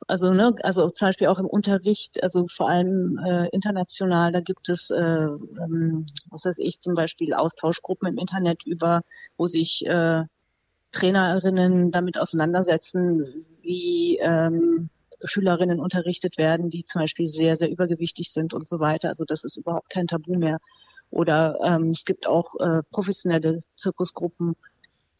Also, 0.07 0.33
ne, 0.33 0.53
also 0.63 0.89
zum 0.89 1.07
Beispiel 1.07 1.27
auch 1.27 1.39
im 1.39 1.45
Unterricht, 1.47 2.21
also 2.23 2.47
vor 2.47 2.69
allem 2.69 3.17
äh, 3.25 3.47
international, 3.51 4.31
da 4.33 4.41
gibt 4.41 4.67
es, 4.69 4.89
äh, 4.89 4.97
ähm, 4.99 6.05
was 6.29 6.43
weiß 6.45 6.59
ich, 6.59 6.81
zum 6.81 6.93
Beispiel 6.95 7.33
Austauschgruppen 7.33 8.09
im 8.09 8.17
Internet 8.17 8.65
über, 8.65 9.01
wo 9.37 9.47
sich 9.47 9.85
äh, 9.85 10.23
Trainerinnen 10.91 11.91
damit 11.91 12.17
auseinandersetzen, 12.19 13.45
wie 13.61 14.17
ähm, 14.21 14.89
Schülerinnen 15.25 15.79
unterrichtet 15.79 16.37
werden, 16.37 16.69
die 16.69 16.85
zum 16.85 17.01
Beispiel 17.01 17.27
sehr, 17.27 17.57
sehr 17.57 17.71
übergewichtig 17.71 18.31
sind 18.31 18.53
und 18.53 18.67
so 18.67 18.79
weiter. 18.79 19.09
Also 19.09 19.25
das 19.25 19.43
ist 19.45 19.57
überhaupt 19.57 19.89
kein 19.89 20.07
Tabu 20.07 20.35
mehr. 20.37 20.59
Oder 21.13 21.59
ähm, 21.63 21.91
es 21.91 22.05
gibt 22.05 22.25
auch 22.25 22.55
äh, 22.59 22.81
professionelle 22.89 23.61
Zirkusgruppen, 23.75 24.55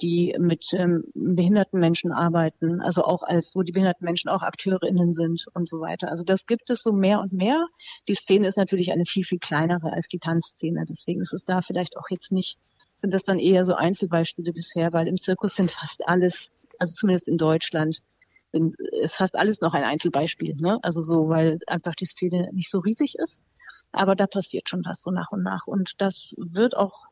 die 0.01 0.35
mit 0.39 0.73
ähm, 0.73 1.03
behinderten 1.13 1.79
Menschen 1.79 2.11
arbeiten, 2.11 2.81
also 2.81 3.03
auch 3.03 3.21
als, 3.21 3.55
wo 3.55 3.61
die 3.61 3.73
behinderten 3.73 4.03
Menschen 4.03 4.27
auch 4.29 4.41
AkteurInnen 4.41 5.13
sind 5.13 5.45
und 5.53 5.69
so 5.69 5.81
weiter. 5.81 6.09
Also 6.09 6.23
das 6.23 6.47
gibt 6.47 6.71
es 6.71 6.81
so 6.81 6.93
mehr 6.93 7.19
und 7.19 7.31
mehr. 7.31 7.67
Die 8.07 8.15
Szene 8.15 8.47
ist 8.47 8.57
natürlich 8.57 8.91
eine 8.91 9.05
viel, 9.05 9.23
viel 9.23 9.37
kleinere 9.37 9.93
als 9.93 10.07
die 10.07 10.17
Tanzszene. 10.17 10.83
Deswegen 10.89 11.21
ist 11.21 11.31
es 11.31 11.45
da 11.45 11.61
vielleicht 11.61 11.95
auch 11.95 12.09
jetzt 12.09 12.31
nicht, 12.31 12.57
sind 12.95 13.13
das 13.13 13.23
dann 13.23 13.37
eher 13.37 13.63
so 13.63 13.75
Einzelbeispiele 13.75 14.51
bisher, 14.51 14.93
weil 14.93 15.07
im 15.07 15.21
Zirkus 15.21 15.55
sind 15.55 15.69
fast 15.69 16.07
alles, 16.07 16.49
also 16.79 16.95
zumindest 16.95 17.27
in 17.27 17.37
Deutschland, 17.37 17.99
ist 18.51 19.15
fast 19.15 19.35
alles 19.35 19.61
noch 19.61 19.75
ein 19.75 19.83
Einzelbeispiel. 19.83 20.55
Ne? 20.59 20.79
Also 20.81 21.03
so, 21.03 21.29
weil 21.29 21.59
einfach 21.67 21.93
die 21.93 22.07
Szene 22.07 22.49
nicht 22.51 22.71
so 22.71 22.79
riesig 22.79 23.13
ist. 23.19 23.43
Aber 23.93 24.15
da 24.15 24.27
passiert 24.27 24.69
schon 24.69 24.83
was 24.85 25.01
so 25.01 25.11
nach 25.11 25.31
und 25.31 25.43
nach. 25.43 25.67
Und 25.67 26.01
das 26.01 26.33
wird 26.37 26.75
auch 26.75 27.05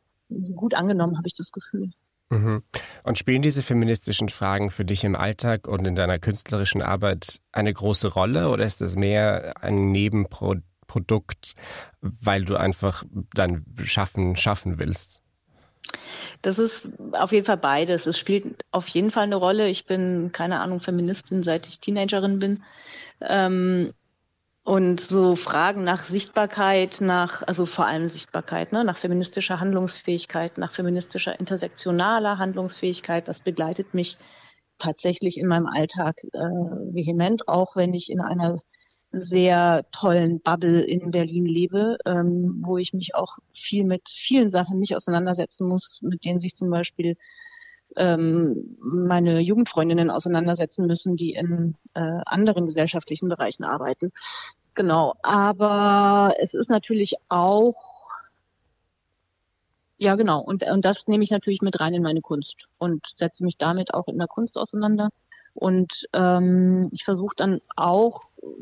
gut 0.55 0.73
angenommen, 0.73 1.17
habe 1.17 1.27
ich 1.27 1.35
das 1.35 1.51
Gefühl. 1.51 1.91
Mhm. 2.29 2.63
Und 3.03 3.17
spielen 3.17 3.41
diese 3.41 3.61
feministischen 3.61 4.29
Fragen 4.29 4.71
für 4.71 4.85
dich 4.85 5.03
im 5.03 5.15
Alltag 5.15 5.67
und 5.67 5.85
in 5.85 5.95
deiner 5.95 6.17
künstlerischen 6.17 6.81
Arbeit 6.81 7.41
eine 7.51 7.73
große 7.73 8.07
Rolle 8.07 8.49
oder 8.49 8.65
ist 8.65 8.81
das 8.81 8.95
mehr 8.95 9.53
ein 9.61 9.91
Nebenprodukt, 9.91 11.53
weil 11.99 12.45
du 12.45 12.55
einfach 12.55 13.03
dein 13.33 13.65
Schaffen 13.83 14.37
schaffen 14.37 14.79
willst? 14.79 15.21
Das 16.41 16.57
ist 16.57 16.87
auf 17.11 17.31
jeden 17.33 17.45
Fall 17.45 17.57
beides. 17.57 18.05
Es 18.05 18.17
spielt 18.17 18.63
auf 18.71 18.87
jeden 18.87 19.11
Fall 19.11 19.23
eine 19.23 19.35
Rolle. 19.35 19.67
Ich 19.67 19.85
bin, 19.85 20.31
keine 20.31 20.61
Ahnung, 20.61 20.79
Feministin, 20.79 21.43
seit 21.43 21.67
ich 21.67 21.81
Teenagerin 21.81 22.39
bin. 22.39 22.63
Ähm, 23.19 23.93
und 24.63 25.01
so 25.01 25.35
Fragen 25.35 25.83
nach 25.83 26.03
Sichtbarkeit, 26.03 27.01
nach, 27.01 27.41
also 27.47 27.65
vor 27.65 27.87
allem 27.87 28.07
Sichtbarkeit, 28.07 28.71
ne, 28.71 28.83
nach 28.83 28.97
feministischer 28.97 29.59
Handlungsfähigkeit, 29.59 30.57
nach 30.57 30.71
feministischer 30.71 31.39
intersektionaler 31.39 32.37
Handlungsfähigkeit, 32.37 33.27
das 33.27 33.41
begleitet 33.41 33.93
mich 33.93 34.17
tatsächlich 34.77 35.37
in 35.39 35.47
meinem 35.47 35.67
Alltag 35.67 36.23
äh, 36.33 36.39
vehement, 36.39 37.47
auch 37.47 37.75
wenn 37.75 37.93
ich 37.93 38.11
in 38.11 38.21
einer 38.21 38.59
sehr 39.11 39.85
tollen 39.91 40.41
Bubble 40.41 40.81
in 40.83 41.11
Berlin 41.11 41.45
lebe, 41.45 41.97
ähm, 42.05 42.61
wo 42.65 42.77
ich 42.77 42.93
mich 42.93 43.15
auch 43.15 43.37
viel 43.53 43.83
mit 43.83 44.09
vielen 44.09 44.49
Sachen 44.49 44.79
nicht 44.79 44.95
auseinandersetzen 44.95 45.67
muss, 45.67 45.99
mit 46.01 46.23
denen 46.23 46.39
sich 46.39 46.55
zum 46.55 46.69
Beispiel 46.69 47.17
ähm, 47.97 48.77
meine 48.79 49.39
Jugendfreundinnen 49.39 50.09
auseinandersetzen 50.09 50.87
müssen, 50.87 51.15
die 51.15 51.33
in 51.33 51.75
äh, 51.93 52.19
anderen 52.25 52.65
gesellschaftlichen 52.65 53.29
Bereichen 53.29 53.63
arbeiten. 53.63 54.11
Genau, 54.73 55.15
aber 55.21 56.35
es 56.39 56.53
ist 56.53 56.69
natürlich 56.69 57.15
auch, 57.29 57.75
ja 59.97 60.15
genau, 60.15 60.41
und, 60.41 60.63
und 60.63 60.85
das 60.85 61.07
nehme 61.07 61.23
ich 61.23 61.31
natürlich 61.31 61.61
mit 61.61 61.79
rein 61.79 61.93
in 61.93 62.03
meine 62.03 62.21
Kunst 62.21 62.67
und 62.77 63.05
setze 63.15 63.43
mich 63.43 63.57
damit 63.57 63.93
auch 63.93 64.07
in 64.07 64.17
der 64.17 64.27
Kunst 64.27 64.57
auseinander. 64.57 65.09
Und 65.53 66.07
ähm, 66.13 66.87
ich 66.93 67.03
versuche 67.03 67.35
dann 67.35 67.59
auch 67.75 68.21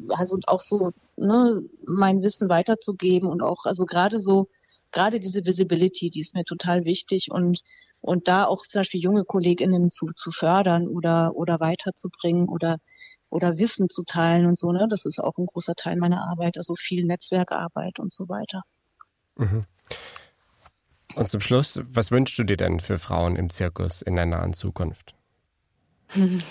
also 0.10 0.40
auch 0.48 0.62
so 0.62 0.92
ne, 1.18 1.62
mein 1.86 2.22
Wissen 2.22 2.50
weiterzugeben 2.50 3.30
und 3.30 3.42
auch 3.42 3.66
also 3.66 3.86
gerade 3.86 4.20
so 4.20 4.50
gerade 4.92 5.20
diese 5.20 5.46
Visibility, 5.46 6.10
die 6.10 6.22
ist 6.22 6.34
mir 6.34 6.46
total 6.46 6.86
wichtig 6.86 7.32
und 7.32 7.62
und 8.01 8.27
da 8.27 8.46
auch 8.46 8.65
zum 8.65 8.79
Beispiel 8.79 9.01
junge 9.01 9.25
KollegInnen 9.25 9.91
zu, 9.91 10.08
zu 10.15 10.32
fördern 10.32 10.88
oder 10.88 11.36
oder 11.36 11.60
weiterzubringen 11.60 12.48
oder 12.48 12.77
oder 13.29 13.58
Wissen 13.58 13.89
zu 13.89 14.03
teilen 14.03 14.48
und 14.48 14.58
so, 14.58 14.72
ne? 14.72 14.88
Das 14.89 15.06
ist 15.06 15.20
auch 15.20 15.38
ein 15.38 15.46
großer 15.46 15.75
Teil 15.75 15.98
meiner 15.98 16.27
Arbeit, 16.29 16.58
also 16.58 16.75
viel 16.75 17.06
Netzwerkarbeit 17.06 18.00
und 18.00 18.13
so 18.13 18.27
weiter. 18.27 18.63
Mhm. 19.36 19.65
Und 21.15 21.29
zum 21.29 21.41
Schluss, 21.41 21.82
was 21.86 22.12
wünschst 22.12 22.38
du 22.38 22.44
dir 22.44 22.58
denn 22.58 22.79
für 22.79 23.00
Frauen 23.00 23.36
im 23.36 23.50
Zirkus 23.50 24.01
in 24.01 24.15
der 24.15 24.25
nahen 24.25 24.53
Zukunft? 24.53 25.15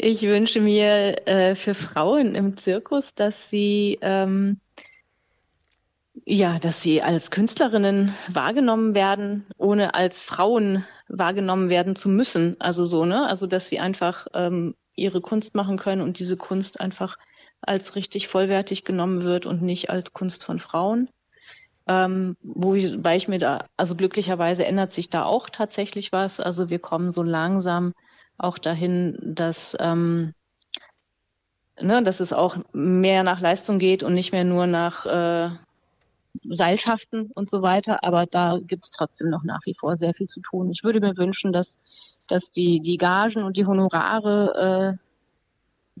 Ich 0.00 0.22
wünsche 0.22 0.60
mir 0.60 1.26
äh, 1.26 1.56
für 1.56 1.74
Frauen 1.74 2.36
im 2.36 2.56
Zirkus, 2.56 3.16
dass 3.16 3.50
sie 3.50 3.98
ähm, 4.00 4.60
ja, 6.30 6.58
dass 6.58 6.82
sie 6.82 7.02
als 7.02 7.30
Künstlerinnen 7.30 8.14
wahrgenommen 8.28 8.94
werden, 8.94 9.46
ohne 9.56 9.94
als 9.94 10.20
Frauen 10.20 10.84
wahrgenommen 11.08 11.70
werden 11.70 11.96
zu 11.96 12.10
müssen. 12.10 12.56
Also 12.60 12.84
so, 12.84 13.06
ne? 13.06 13.26
Also 13.26 13.46
dass 13.46 13.70
sie 13.70 13.80
einfach 13.80 14.26
ähm, 14.34 14.74
ihre 14.94 15.22
Kunst 15.22 15.54
machen 15.54 15.78
können 15.78 16.02
und 16.02 16.18
diese 16.18 16.36
Kunst 16.36 16.80
einfach 16.82 17.16
als 17.62 17.96
richtig 17.96 18.28
vollwertig 18.28 18.84
genommen 18.84 19.22
wird 19.24 19.46
und 19.46 19.62
nicht 19.62 19.88
als 19.88 20.12
Kunst 20.12 20.44
von 20.44 20.58
Frauen. 20.58 21.08
Ähm, 21.86 22.36
wobei 22.42 23.16
ich 23.16 23.26
mir 23.28 23.38
da, 23.38 23.64
also 23.78 23.96
glücklicherweise 23.96 24.66
ändert 24.66 24.92
sich 24.92 25.08
da 25.08 25.24
auch 25.24 25.48
tatsächlich 25.48 26.12
was. 26.12 26.40
Also 26.40 26.68
wir 26.68 26.78
kommen 26.78 27.10
so 27.10 27.22
langsam 27.22 27.94
auch 28.36 28.58
dahin, 28.58 29.18
dass, 29.22 29.74
ähm, 29.80 30.34
ne, 31.80 32.02
dass 32.02 32.20
es 32.20 32.34
auch 32.34 32.58
mehr 32.74 33.22
nach 33.22 33.40
Leistung 33.40 33.78
geht 33.78 34.02
und 34.02 34.12
nicht 34.12 34.32
mehr 34.32 34.44
nur 34.44 34.66
nach 34.66 35.06
äh, 35.06 35.56
Seilschaften 36.48 37.30
und 37.34 37.50
so 37.50 37.62
weiter. 37.62 38.04
Aber 38.04 38.26
da 38.26 38.58
gibt 38.62 38.84
es 38.84 38.90
trotzdem 38.90 39.30
noch 39.30 39.44
nach 39.44 39.60
wie 39.64 39.74
vor 39.74 39.96
sehr 39.96 40.14
viel 40.14 40.26
zu 40.26 40.40
tun. 40.40 40.70
Ich 40.70 40.84
würde 40.84 41.00
mir 41.00 41.16
wünschen, 41.16 41.52
dass, 41.52 41.78
dass 42.26 42.50
die, 42.50 42.80
die 42.80 42.96
Gagen 42.96 43.42
und 43.42 43.56
die 43.56 43.66
Honorare 43.66 44.98
äh, 44.98 45.08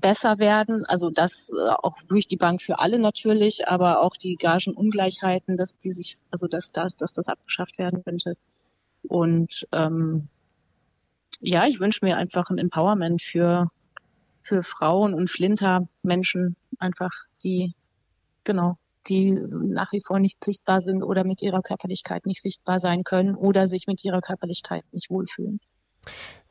besser 0.00 0.38
werden. 0.38 0.84
Also 0.86 1.10
das 1.10 1.50
äh, 1.50 1.70
auch 1.70 1.96
durch 2.08 2.26
die 2.26 2.36
Bank 2.36 2.62
für 2.62 2.78
alle 2.78 2.98
natürlich, 2.98 3.68
aber 3.68 4.00
auch 4.00 4.16
die 4.16 4.36
Gagenungleichheiten, 4.36 5.56
dass 5.56 5.76
die 5.78 5.92
sich, 5.92 6.18
also 6.30 6.46
dass, 6.46 6.70
dass, 6.72 6.96
dass 6.96 7.12
das 7.12 7.28
abgeschafft 7.28 7.78
werden 7.78 8.02
könnte. 8.04 8.36
Und 9.02 9.66
ähm, 9.72 10.28
ja, 11.40 11.66
ich 11.66 11.80
wünsche 11.80 12.04
mir 12.04 12.16
einfach 12.16 12.50
ein 12.50 12.58
Empowerment 12.58 13.22
für, 13.22 13.70
für 14.42 14.62
Frauen 14.62 15.14
und 15.14 15.30
Flinter-Menschen, 15.30 16.56
einfach, 16.78 17.12
die, 17.42 17.74
genau, 18.44 18.76
die 19.08 19.32
nach 19.32 19.92
wie 19.92 20.02
vor 20.06 20.18
nicht 20.18 20.44
sichtbar 20.44 20.80
sind 20.82 21.02
oder 21.02 21.24
mit 21.24 21.42
ihrer 21.42 21.62
Körperlichkeit 21.62 22.26
nicht 22.26 22.42
sichtbar 22.42 22.80
sein 22.80 23.04
können 23.04 23.34
oder 23.34 23.68
sich 23.68 23.86
mit 23.86 24.04
ihrer 24.04 24.20
Körperlichkeit 24.20 24.84
nicht 24.92 25.10
wohlfühlen. 25.10 25.60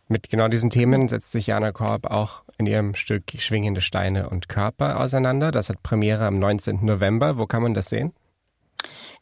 Mit 0.10 0.30
genau 0.30 0.48
diesen 0.48 0.70
Themen 0.70 1.10
setzt 1.10 1.32
sich 1.32 1.48
Jana 1.48 1.72
Korb 1.72 2.06
auch 2.06 2.44
in 2.58 2.66
ihrem 2.66 2.96
Stück 2.96 3.24
Schwingende 3.40 3.82
Steine 3.82 4.30
und 4.30 4.48
Körper 4.48 5.02
auseinander. 5.02 5.52
Das 5.52 5.70
hat 5.70 5.84
Premiere 5.84 6.26
am 6.26 6.40
19. 6.40 6.86
November. 6.86 7.38
Wo 7.38 7.46
kann 7.46 7.62
man 7.62 7.74
das 7.74 7.90
sehen? 7.90 8.14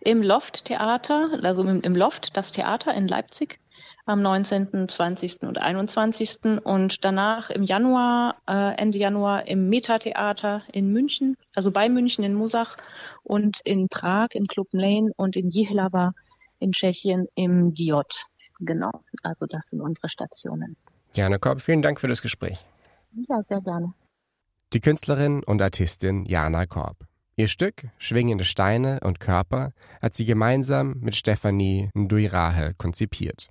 Im 0.02 0.22
Loft 0.22 0.66
Theater, 0.66 1.40
also 1.42 1.64
im 1.64 1.96
Loft, 1.96 2.38
das 2.38 2.52
Theater 2.52 2.94
in 2.94 3.08
Leipzig 3.08 3.60
am 4.06 4.22
19., 4.22 4.88
20. 4.88 5.44
und 5.44 5.60
21. 5.60 6.62
und 6.64 7.04
danach 7.04 7.50
im 7.50 7.64
Januar, 7.64 8.36
äh, 8.48 8.76
Ende 8.76 8.98
Januar 8.98 9.48
im 9.48 9.70
Metatheater 9.70 10.62
in 10.72 10.92
München, 10.92 11.38
also 11.56 11.72
bei 11.72 11.90
München 11.90 12.24
in 12.24 12.36
Musach 12.36 12.78
und 13.24 13.60
in 13.64 13.88
Prag 13.90 14.30
im 14.34 14.46
Club 14.46 14.68
Lane 14.72 15.12
und 15.18 15.36
in 15.36 15.48
Jihlava 15.48 16.14
in 16.60 16.72
Tschechien 16.72 17.28
im 17.36 17.74
Diot. 17.74 18.26
Genau, 18.60 18.92
also 19.24 19.46
das 19.48 19.68
sind 19.70 19.82
unsere 19.82 20.08
Stationen. 20.08 20.78
Jana 21.14 21.38
Korb, 21.38 21.62
vielen 21.62 21.82
Dank 21.82 22.00
für 22.00 22.08
das 22.08 22.22
Gespräch. 22.22 22.64
Ja, 23.28 23.42
sehr 23.48 23.62
gerne. 23.62 23.94
Die 24.74 24.80
Künstlerin 24.80 25.44
und 25.44 25.62
Artistin 25.62 26.26
Jana 26.26 26.66
Korb. 26.66 27.06
Ihr 27.38 27.48
Stück 27.48 27.88
Schwingende 27.98 28.46
Steine 28.46 29.00
und 29.02 29.20
Körper 29.20 29.74
hat 30.02 30.14
sie 30.14 30.26
gemeinsam 30.26 30.96
mit 31.00 31.16
Stefanie 31.16 31.90
Nduirahe 31.94 32.74
konzipiert. 32.78 33.50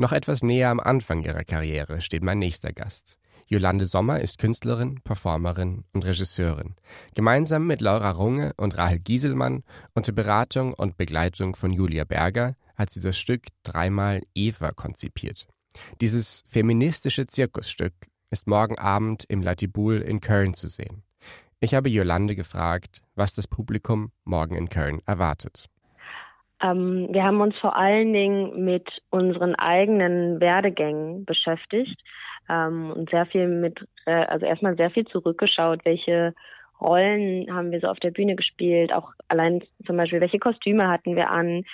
Noch 0.00 0.12
etwas 0.12 0.44
näher 0.44 0.70
am 0.70 0.78
Anfang 0.78 1.24
ihrer 1.24 1.42
Karriere 1.42 2.00
steht 2.00 2.22
mein 2.22 2.38
nächster 2.38 2.72
Gast. 2.72 3.18
Jolande 3.48 3.84
Sommer 3.84 4.20
ist 4.20 4.38
Künstlerin, 4.38 5.00
Performerin 5.02 5.84
und 5.92 6.04
Regisseurin. 6.04 6.76
Gemeinsam 7.14 7.66
mit 7.66 7.80
Laura 7.80 8.12
Runge 8.12 8.52
und 8.56 8.78
Rahel 8.78 9.00
Gieselmann 9.00 9.64
unter 9.94 10.12
Beratung 10.12 10.72
und 10.72 10.96
Begleitung 10.96 11.56
von 11.56 11.72
Julia 11.72 12.04
Berger 12.04 12.54
hat 12.76 12.90
sie 12.90 13.00
das 13.00 13.18
Stück 13.18 13.48
Dreimal 13.64 14.22
Eva 14.36 14.70
konzipiert. 14.70 15.48
Dieses 16.00 16.44
feministische 16.46 17.26
Zirkusstück 17.26 17.94
ist 18.30 18.46
morgen 18.46 18.78
Abend 18.78 19.24
im 19.28 19.42
Latibul 19.42 20.00
in 20.00 20.20
Köln 20.20 20.54
zu 20.54 20.68
sehen. 20.68 21.02
Ich 21.58 21.74
habe 21.74 21.88
Jolande 21.88 22.36
gefragt, 22.36 23.02
was 23.16 23.32
das 23.32 23.48
Publikum 23.48 24.12
morgen 24.22 24.54
in 24.54 24.68
Köln 24.68 25.00
erwartet. 25.06 25.68
Ähm, 26.62 27.08
wir 27.10 27.24
haben 27.24 27.40
uns 27.40 27.56
vor 27.58 27.76
allen 27.76 28.12
Dingen 28.12 28.64
mit 28.64 28.88
unseren 29.10 29.54
eigenen 29.54 30.40
Werdegängen 30.40 31.24
beschäftigt. 31.24 32.00
ähm, 32.50 32.92
und 32.92 33.10
sehr 33.10 33.26
viel 33.26 33.46
mit, 33.46 33.86
äh, 34.06 34.24
also 34.24 34.46
erstmal 34.46 34.74
sehr 34.76 34.90
viel 34.90 35.06
zurückgeschaut, 35.06 35.84
welche 35.84 36.34
Rollen 36.80 37.52
haben 37.54 37.70
wir 37.72 37.80
so 37.80 37.88
auf 37.88 38.00
der 38.00 38.10
Bühne 38.10 38.36
gespielt, 38.36 38.92
auch 38.92 39.12
allein 39.28 39.62
zum 39.84 39.96
Beispiel, 39.96 40.20
welche 40.20 40.38
Kostüme 40.38 40.88
hatten 40.88 41.14
wir 41.14 41.30
an, 41.30 41.64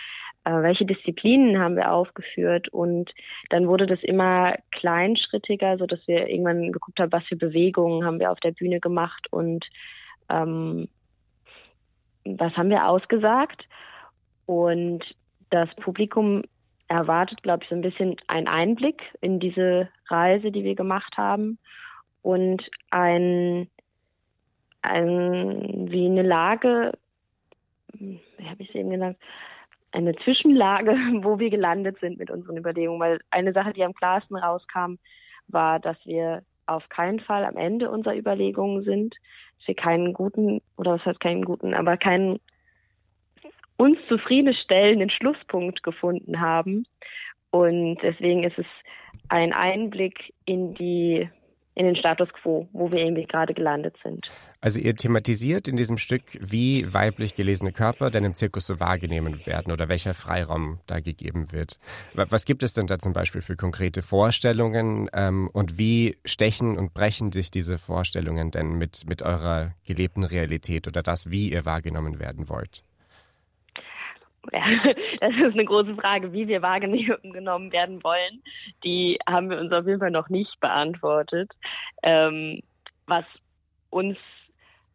äh, 0.44 0.50
welche 0.62 0.84
Disziplinen 0.84 1.58
haben 1.58 1.76
wir 1.76 1.92
aufgeführt 1.92 2.68
und 2.68 3.12
dann 3.50 3.68
wurde 3.68 3.86
das 3.86 4.02
immer 4.02 4.54
kleinschrittiger, 4.72 5.78
so 5.78 5.86
dass 5.86 6.00
wir 6.06 6.28
irgendwann 6.28 6.72
geguckt 6.72 6.98
haben, 6.98 7.12
was 7.12 7.24
für 7.24 7.36
Bewegungen 7.36 8.04
haben 8.04 8.18
wir 8.18 8.30
auf 8.30 8.40
der 8.40 8.52
Bühne 8.52 8.80
gemacht 8.80 9.26
und 9.30 9.64
ähm, 10.28 10.88
was 12.24 12.56
haben 12.56 12.70
wir 12.70 12.88
ausgesagt 12.88 13.64
und 14.46 15.04
das 15.50 15.68
Publikum 15.76 16.42
erwartet, 16.88 17.42
glaube 17.42 17.62
ich, 17.62 17.68
so 17.68 17.74
ein 17.74 17.82
bisschen 17.82 18.16
einen 18.28 18.48
Einblick 18.48 19.02
in 19.20 19.40
diese 19.40 19.88
Reise, 20.08 20.50
die 20.50 20.64
wir 20.64 20.74
gemacht 20.74 21.16
haben 21.16 21.58
und 22.22 22.62
ein, 22.90 23.68
ein 24.82 25.90
wie 25.90 26.06
eine 26.06 26.22
Lage, 26.22 26.92
wie 27.92 28.20
habe 28.48 28.62
ich 28.62 28.68
es 28.68 28.74
eben 28.74 28.90
genannt, 28.90 29.18
eine 29.92 30.14
Zwischenlage, 30.16 30.92
wo 31.22 31.38
wir 31.38 31.50
gelandet 31.50 31.98
sind 32.00 32.18
mit 32.18 32.30
unseren 32.30 32.56
Überlegungen. 32.56 33.00
Weil 33.00 33.20
eine 33.30 33.52
Sache, 33.52 33.72
die 33.72 33.84
am 33.84 33.94
klarsten 33.94 34.36
rauskam, 34.36 34.96
war, 35.48 35.78
dass 35.78 35.96
wir 36.04 36.42
auf 36.66 36.88
keinen 36.88 37.20
Fall 37.20 37.44
am 37.44 37.56
Ende 37.56 37.90
unserer 37.90 38.16
Überlegungen 38.16 38.82
sind, 38.84 39.14
dass 39.58 39.68
wir 39.68 39.74
keinen 39.74 40.12
guten, 40.12 40.60
oder 40.76 40.94
was 40.94 41.04
heißt 41.04 41.20
keinen 41.20 41.44
guten, 41.44 41.74
aber 41.74 41.96
keinen 41.96 42.40
uns 43.76 43.98
zufriedenstellenden 44.08 45.10
Schlusspunkt 45.10 45.82
gefunden 45.82 46.40
haben. 46.40 46.86
Und 47.50 47.98
deswegen 48.02 48.44
ist 48.44 48.58
es 48.58 48.66
ein 49.28 49.52
Einblick 49.52 50.32
in 50.44 50.74
die 50.74 51.28
in 51.76 51.86
den 51.86 51.96
Status 51.96 52.28
quo, 52.32 52.68
wo 52.72 52.92
wir 52.92 53.00
irgendwie 53.00 53.26
gerade 53.26 53.52
gelandet 53.52 53.96
sind. 54.02 54.26
Also 54.60 54.78
ihr 54.78 54.94
thematisiert 54.94 55.66
in 55.66 55.76
diesem 55.76 55.98
Stück, 55.98 56.38
wie 56.40 56.92
weiblich 56.92 57.34
gelesene 57.34 57.72
Körper 57.72 58.10
denn 58.10 58.24
im 58.24 58.34
Zirkus 58.34 58.66
so 58.66 58.78
wahrgenommen 58.78 59.44
werden 59.44 59.72
oder 59.72 59.88
welcher 59.88 60.14
Freiraum 60.14 60.78
da 60.86 61.00
gegeben 61.00 61.50
wird. 61.50 61.80
Was 62.14 62.44
gibt 62.44 62.62
es 62.62 62.74
denn 62.74 62.86
da 62.86 62.98
zum 62.98 63.12
Beispiel 63.12 63.42
für 63.42 63.56
konkrete 63.56 64.02
Vorstellungen 64.02 65.10
ähm, 65.12 65.50
und 65.52 65.78
wie 65.78 66.16
stechen 66.24 66.78
und 66.78 66.94
brechen 66.94 67.32
sich 67.32 67.50
diese 67.50 67.78
Vorstellungen 67.78 68.52
denn 68.52 68.74
mit, 68.74 69.08
mit 69.08 69.22
eurer 69.22 69.72
gelebten 69.84 70.24
Realität 70.24 70.86
oder 70.86 71.02
das, 71.02 71.30
wie 71.30 71.50
ihr 71.50 71.64
wahrgenommen 71.64 72.20
werden 72.20 72.48
wollt? 72.48 72.84
Das 75.20 75.34
ist 75.34 75.54
eine 75.54 75.64
große 75.64 75.94
Frage, 75.94 76.32
wie 76.32 76.48
wir 76.48 76.62
wahrgenommen 76.62 77.72
werden 77.72 78.02
wollen. 78.04 78.42
Die 78.84 79.18
haben 79.28 79.50
wir 79.50 79.58
uns 79.58 79.72
auf 79.72 79.86
jeden 79.86 80.00
Fall 80.00 80.10
noch 80.10 80.28
nicht 80.28 80.60
beantwortet. 80.60 81.50
Ähm, 82.02 82.60
was 83.06 83.24
uns 83.90 84.18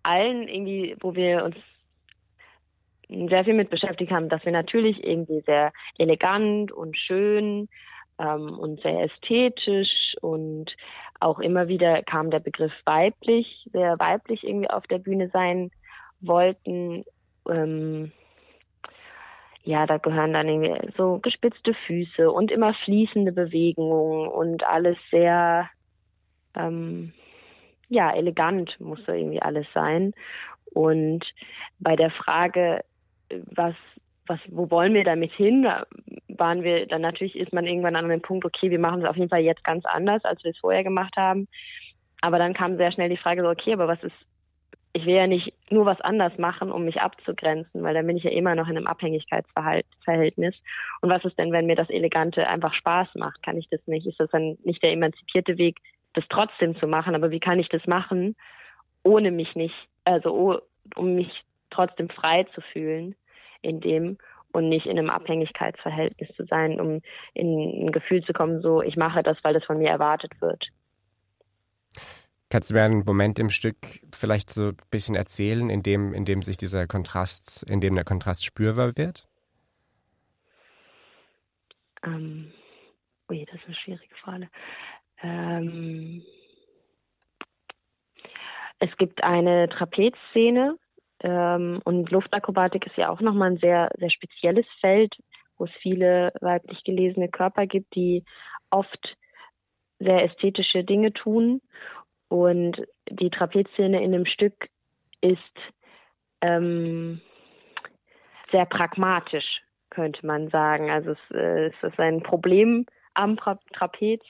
allen 0.03 0.47
irgendwie, 0.47 0.95
wo 0.99 1.15
wir 1.15 1.43
uns 1.43 1.55
sehr 3.29 3.43
viel 3.43 3.55
mit 3.55 3.69
beschäftigt 3.69 4.11
haben, 4.11 4.29
dass 4.29 4.45
wir 4.45 4.51
natürlich 4.51 5.03
irgendwie 5.03 5.41
sehr 5.41 5.71
elegant 5.97 6.71
und 6.71 6.95
schön 6.95 7.67
ähm, 8.19 8.59
und 8.59 8.81
sehr 8.81 9.03
ästhetisch 9.03 10.15
und 10.21 10.71
auch 11.19 11.39
immer 11.39 11.67
wieder 11.67 12.03
kam 12.03 12.29
der 12.29 12.39
Begriff 12.39 12.73
weiblich, 12.85 13.67
sehr 13.71 13.97
weiblich 13.99 14.43
irgendwie 14.43 14.69
auf 14.69 14.85
der 14.87 14.99
Bühne 14.99 15.29
sein 15.33 15.71
wollten. 16.21 17.03
Ähm, 17.49 18.11
ja, 19.63 19.85
da 19.85 19.97
gehören 19.97 20.33
dann 20.33 20.47
irgendwie 20.47 20.91
so 20.97 21.19
gespitzte 21.19 21.73
Füße 21.85 22.31
und 22.31 22.51
immer 22.51 22.73
fließende 22.85 23.31
Bewegungen 23.31 24.27
und 24.27 24.65
alles 24.65 24.97
sehr, 25.11 25.69
ähm, 26.55 27.13
ja, 27.89 28.11
elegant 28.15 28.79
muss 28.79 29.03
da 29.05 29.13
irgendwie 29.13 29.41
alles 29.41 29.67
sein. 29.73 30.13
Und 30.73 31.25
bei 31.79 31.95
der 31.95 32.11
Frage, 32.11 32.83
was, 33.51 33.75
was, 34.27 34.39
wo 34.47 34.69
wollen 34.71 34.93
wir 34.93 35.03
damit 35.03 35.31
hin, 35.33 35.67
waren 36.27 36.63
wir, 36.63 36.85
dann 36.85 37.01
natürlich 37.01 37.35
ist 37.35 37.53
man 37.53 37.65
irgendwann 37.65 37.95
an 37.95 38.07
dem 38.07 38.21
Punkt, 38.21 38.45
okay, 38.45 38.69
wir 38.69 38.79
machen 38.79 39.01
es 39.01 39.09
auf 39.09 39.17
jeden 39.17 39.29
Fall 39.29 39.41
jetzt 39.41 39.63
ganz 39.63 39.83
anders, 39.85 40.23
als 40.23 40.43
wir 40.43 40.51
es 40.51 40.57
vorher 40.59 40.83
gemacht 40.83 41.15
haben. 41.17 41.47
Aber 42.21 42.37
dann 42.37 42.53
kam 42.53 42.77
sehr 42.77 42.91
schnell 42.91 43.09
die 43.09 43.17
Frage 43.17 43.41
so, 43.41 43.49
okay, 43.49 43.73
aber 43.73 43.87
was 43.87 44.03
ist, 44.03 44.15
ich 44.93 45.05
will 45.05 45.15
ja 45.15 45.27
nicht 45.27 45.53
nur 45.69 45.85
was 45.85 46.01
anders 46.01 46.37
machen, 46.37 46.71
um 46.71 46.85
mich 46.85 46.99
abzugrenzen, 47.01 47.83
weil 47.83 47.93
dann 47.93 48.07
bin 48.07 48.17
ich 48.17 48.23
ja 48.23 48.31
immer 48.31 48.55
noch 48.55 48.67
in 48.67 48.77
einem 48.77 48.87
Abhängigkeitsverhältnis. 48.87 50.55
Und 51.01 51.11
was 51.11 51.23
ist 51.25 51.37
denn, 51.37 51.51
wenn 51.51 51.67
mir 51.67 51.75
das 51.75 51.89
Elegante 51.89 52.47
einfach 52.47 52.73
Spaß 52.73 53.09
macht? 53.15 53.43
Kann 53.43 53.57
ich 53.57 53.69
das 53.69 53.85
nicht? 53.85 54.07
Ist 54.07 54.19
das 54.19 54.31
dann 54.31 54.57
nicht 54.63 54.83
der 54.83 54.93
emanzipierte 54.93 55.57
Weg, 55.57 55.77
das 56.13 56.25
trotzdem 56.29 56.75
zu 56.79 56.87
machen? 56.87 57.13
Aber 57.13 57.29
wie 57.29 57.39
kann 57.39 57.59
ich 57.59 57.69
das 57.69 57.85
machen, 57.85 58.35
ohne 59.03 59.31
mich 59.31 59.55
nicht, 59.55 59.75
also 60.05 60.59
um 60.95 61.15
mich 61.15 61.43
trotzdem 61.69 62.09
frei 62.09 62.45
zu 62.55 62.61
fühlen 62.61 63.15
in 63.61 63.81
dem 63.81 64.17
und 64.51 64.69
nicht 64.69 64.87
in 64.87 64.97
einem 64.97 65.11
Abhängigkeitsverhältnis 65.11 66.35
zu 66.35 66.45
sein, 66.45 66.79
um 66.81 67.01
in 67.35 67.85
ein 67.85 67.91
Gefühl 67.91 68.23
zu 68.23 68.33
kommen, 68.33 68.61
so 68.61 68.81
ich 68.81 68.95
mache 68.95 69.21
das, 69.21 69.37
weil 69.43 69.53
das 69.53 69.63
von 69.65 69.77
mir 69.77 69.89
erwartet 69.89 70.31
wird. 70.41 70.65
Kannst 72.49 72.71
du 72.71 72.73
mir 72.73 72.83
einen 72.83 73.05
Moment 73.05 73.37
im 73.37 73.51
Stück 73.51 73.77
vielleicht 74.11 74.49
so 74.49 74.69
ein 74.69 74.77
bisschen 74.89 75.15
erzählen, 75.15 75.69
in 75.69 75.83
dem, 75.83 76.13
in 76.13 76.25
dem 76.25 76.41
sich 76.41 76.57
dieser 76.57 76.87
Kontrast, 76.87 77.63
in 77.69 77.79
dem 77.79 77.93
der 77.93 78.05
Kontrast 78.05 78.43
spürbar 78.43 78.97
wird? 78.97 79.27
Ähm, 82.03 82.51
ui, 83.29 83.45
das 83.45 83.55
ist 83.55 83.67
eine 83.67 83.75
schwierige 83.75 84.15
Frage. 84.15 84.49
Ähm, 85.21 86.23
es 88.79 88.89
gibt 88.97 89.23
eine 89.23 89.69
Trapezszene 89.69 90.77
ähm, 91.21 91.81
und 91.83 92.09
Luftakrobatik 92.09 92.87
ist 92.87 92.97
ja 92.97 93.09
auch 93.09 93.21
nochmal 93.21 93.51
ein 93.51 93.57
sehr, 93.57 93.89
sehr 93.97 94.09
spezielles 94.09 94.65
Feld, 94.79 95.15
wo 95.57 95.65
es 95.65 95.71
viele 95.81 96.31
weiblich 96.41 96.83
gelesene 96.83 97.29
Körper 97.29 97.67
gibt, 97.67 97.93
die 97.93 98.23
oft 98.71 99.17
sehr 99.99 100.23
ästhetische 100.23 100.83
Dinge 100.83 101.11
tun. 101.13 101.61
Und 102.29 102.81
die 103.09 103.29
Trapezszene 103.29 104.01
in 104.03 104.11
dem 104.11 104.25
Stück 104.25 104.69
ist 105.21 105.39
ähm, 106.41 107.21
sehr 108.51 108.65
pragmatisch, 108.65 109.61
könnte 109.89 110.25
man 110.25 110.49
sagen. 110.49 110.89
Also 110.89 111.11
es, 111.11 111.35
äh, 111.35 111.67
es 111.67 111.75
ist 111.81 111.99
ein 111.99 112.23
Problem 112.23 112.85
am 113.15 113.35
Tra 113.35 113.59
Trapez 113.73 114.21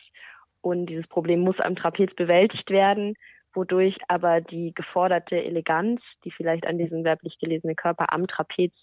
und 0.61 0.87
dieses 0.87 1.07
Problem 1.07 1.41
muss 1.41 1.59
am 1.59 1.75
Trapez 1.75 2.13
bewältigt 2.15 2.69
werden, 2.69 3.15
wodurch 3.53 3.97
aber 4.07 4.41
die 4.41 4.73
geforderte 4.73 5.41
Eleganz, 5.43 6.01
die 6.23 6.31
vielleicht 6.31 6.65
an 6.65 6.77
diesem 6.77 7.03
werblich 7.03 7.37
gelesenen 7.39 7.75
Körper 7.75 8.11
am 8.13 8.27
Trapez 8.27 8.73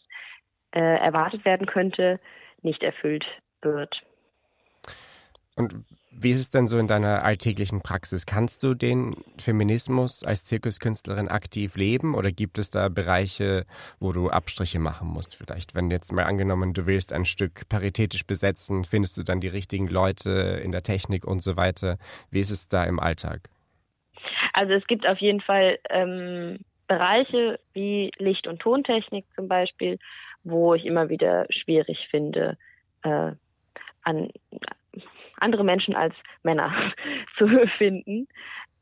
äh, 0.72 0.80
erwartet 0.80 1.44
werden 1.44 1.66
könnte, 1.66 2.20
nicht 2.62 2.82
erfüllt 2.82 3.24
wird. 3.62 4.02
Und 5.56 5.74
wie 6.10 6.30
ist 6.30 6.40
es 6.40 6.50
denn 6.50 6.66
so 6.66 6.78
in 6.78 6.86
deiner 6.86 7.24
alltäglichen 7.24 7.82
Praxis? 7.82 8.26
Kannst 8.26 8.62
du 8.62 8.74
den 8.74 9.16
Feminismus 9.38 10.22
als 10.22 10.44
Zirkuskünstlerin 10.44 11.28
aktiv 11.28 11.76
leben 11.76 12.14
oder 12.14 12.30
gibt 12.30 12.58
es 12.58 12.70
da 12.70 12.88
Bereiche, 12.88 13.64
wo 13.98 14.12
du 14.12 14.28
Abstriche 14.28 14.78
machen 14.78 15.08
musst 15.08 15.34
vielleicht? 15.34 15.74
Wenn 15.74 15.90
jetzt 15.90 16.12
mal 16.12 16.24
angenommen, 16.24 16.74
du 16.74 16.86
willst 16.86 17.12
ein 17.12 17.24
Stück 17.24 17.68
paritätisch 17.70 18.26
besetzen, 18.26 18.84
findest 18.84 19.16
du 19.16 19.22
dann 19.22 19.40
die 19.40 19.48
richtigen 19.48 19.88
Leute 19.88 20.60
in 20.62 20.72
der 20.72 20.82
Technik 20.82 21.26
und 21.26 21.42
so 21.42 21.56
weiter? 21.56 21.96
Wie 22.30 22.40
ist 22.40 22.50
es 22.50 22.68
da 22.68 22.84
im 22.84 23.00
Alltag? 23.00 23.48
Also 24.52 24.74
es 24.74 24.86
gibt 24.86 25.06
auf 25.06 25.18
jeden 25.18 25.40
Fall 25.40 25.78
ähm, 25.88 26.58
Bereiche 26.86 27.58
wie 27.72 28.10
Licht- 28.18 28.46
und 28.46 28.60
Tontechnik 28.60 29.24
zum 29.34 29.48
Beispiel, 29.48 29.98
wo 30.44 30.74
ich 30.74 30.84
immer 30.84 31.08
wieder 31.08 31.46
schwierig 31.50 32.08
finde, 32.10 32.56
äh, 33.02 33.32
an 34.02 34.30
andere 35.40 35.64
Menschen 35.64 35.94
als 35.94 36.14
Männer 36.42 36.72
zu 37.38 37.48
finden. 37.78 38.28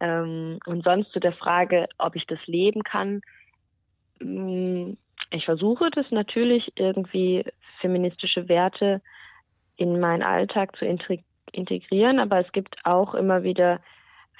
Ähm, 0.01 0.59
und 0.67 0.85
sonst 0.85 1.13
zu 1.13 1.21
der 1.21 1.33
Frage, 1.33 1.87
ob 1.99 2.17
ich 2.17 2.27
das 2.27 2.45
leben 2.47 2.83
kann. 2.83 3.21
Mm, 4.21 4.95
ich 5.31 5.45
versuche 5.45 5.91
das 5.91 6.11
natürlich 6.11 6.73
irgendwie 6.77 7.45
feministische 7.81 8.49
Werte 8.49 9.01
in 9.77 9.99
meinen 10.01 10.23
Alltag 10.23 10.77
zu 10.77 10.85
integrieren, 11.53 12.19
aber 12.19 12.41
es 12.41 12.53
gibt 12.53 12.77
auch 12.85 13.15
immer 13.15 13.43
wieder 13.43 13.81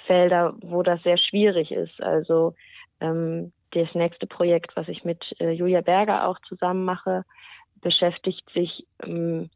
Felder, 0.07 0.55
wo 0.61 0.83
das 0.83 1.03
sehr 1.03 1.19
schwierig 1.19 1.71
ist. 1.73 2.01
Also 2.01 2.55
ähm, 3.01 3.53
das 3.73 3.93
nächste 3.95 4.27
Projekt, 4.27 4.77
was 4.77 4.89
ich 4.89 5.05
mit 5.05 5.23
äh, 5.41 5.51
Julia 5.51 5.81
Berger 5.81 6.29
auch 6.29 6.39
zusammen 6.49 6.85
mache, 6.85 7.25
beschäftigt 7.81 8.49
sich 8.51 8.87
ähm, 9.03 9.51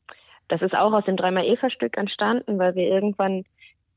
das 0.48 0.62
ist 0.62 0.74
auch 0.74 0.92
aus 0.92 1.04
dem 1.04 1.16
dreimal 1.16 1.44
Eva-Stück 1.44 1.96
entstanden, 1.96 2.58
weil 2.58 2.74
wir 2.74 2.88
irgendwann 2.88 3.44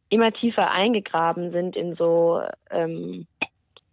immer 0.10 0.32
tiefer 0.32 0.72
eingegraben 0.72 1.52
sind 1.52 1.76
in 1.76 1.96
so, 1.96 2.42
ähm, 2.70 3.26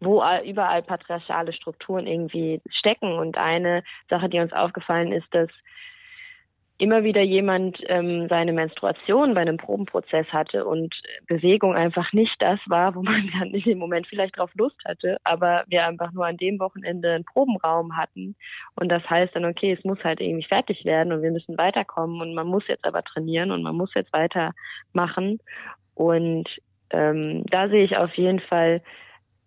wo 0.01 0.23
überall 0.45 0.83
patriarchale 0.83 1.53
Strukturen 1.53 2.07
irgendwie 2.07 2.61
stecken. 2.71 3.19
Und 3.19 3.39
eine 3.39 3.85
Sache, 4.11 4.29
die 4.29 4.41
uns 4.41 4.53
aufgefallen 4.53 5.13
ist, 5.13 5.33
dass 5.33 5.49
immer 6.79 7.03
wieder 7.03 7.23
jemand 7.23 7.79
ähm, 7.89 8.29
seine 8.29 8.53
Menstruation 8.53 9.35
bei 9.35 9.41
einem 9.41 9.57
Probenprozess 9.57 10.27
hatte 10.29 10.65
und 10.65 10.95
Bewegung 11.27 11.75
einfach 11.75 12.13
nicht 12.13 12.37
das 12.39 12.61
war, 12.67 12.95
wo 12.95 13.03
man 13.03 13.29
dann 13.39 13.51
in 13.51 13.63
dem 13.63 13.79
Moment 13.79 14.07
vielleicht 14.07 14.39
drauf 14.39 14.51
Lust 14.55 14.77
hatte, 14.85 15.19
aber 15.25 15.65
wir 15.67 15.87
einfach 15.87 16.13
nur 16.13 16.25
an 16.25 16.37
dem 16.37 16.61
Wochenende 16.61 17.13
einen 17.13 17.25
Probenraum 17.25 17.97
hatten. 17.97 18.37
Und 18.77 18.91
das 18.91 19.03
heißt 19.11 19.35
dann, 19.35 19.45
okay, 19.45 19.73
es 19.73 19.85
muss 19.85 20.03
halt 20.05 20.21
irgendwie 20.21 20.47
fertig 20.47 20.85
werden 20.85 21.13
und 21.13 21.23
wir 21.23 21.33
müssen 21.33 21.59
weiterkommen 21.59 22.21
und 22.21 22.35
man 22.35 22.47
muss 22.47 22.67
jetzt 22.69 22.87
aber 22.87 23.03
trainieren 23.03 23.51
und 23.51 23.63
man 23.63 23.75
muss 23.75 23.93
jetzt 23.95 24.13
weitermachen. 24.13 25.41
Und 25.95 26.49
ähm, 26.91 27.45
da 27.47 27.69
sehe 27.69 27.85
ich 27.85 27.97
auf 27.97 28.15
jeden 28.15 28.41
Fall 28.41 28.83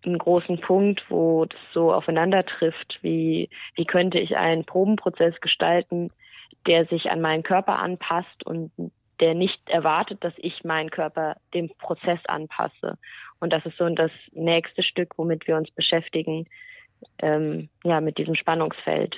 einen 0.04 0.18
großen 0.18 0.60
Punkt, 0.60 1.04
wo 1.10 1.46
das 1.46 1.60
so 1.74 1.94
aufeinander 1.94 2.46
trifft, 2.46 3.00
wie, 3.02 3.50
wie 3.76 3.86
könnte 3.86 4.20
ich 4.20 4.36
einen 4.36 4.66
Probenprozess 4.66 5.40
gestalten, 5.40 6.12
der 6.68 6.86
sich 6.86 7.10
an 7.10 7.22
meinen 7.22 7.44
Körper 7.44 7.80
anpasst 7.80 8.46
und 8.46 8.72
der 9.20 9.36
nicht 9.36 9.70
erwartet, 9.70 10.24
dass 10.24 10.34
ich 10.38 10.64
meinen 10.64 10.90
Körper 10.90 11.36
dem 11.54 11.70
Prozess 11.78 12.20
anpasse. 12.28 12.98
Und 13.40 13.54
das 13.54 13.66
ist 13.66 13.78
so 13.78 13.88
das 13.90 14.12
nächste 14.32 14.84
Stück, 14.84 15.18
womit 15.18 15.48
wir 15.48 15.58
uns 15.58 15.70
beschäftigen, 15.72 16.48
ähm, 17.20 17.70
ja, 17.84 18.02
mit 18.02 18.18
diesem 18.18 18.36
Spannungsfeld. 18.36 19.16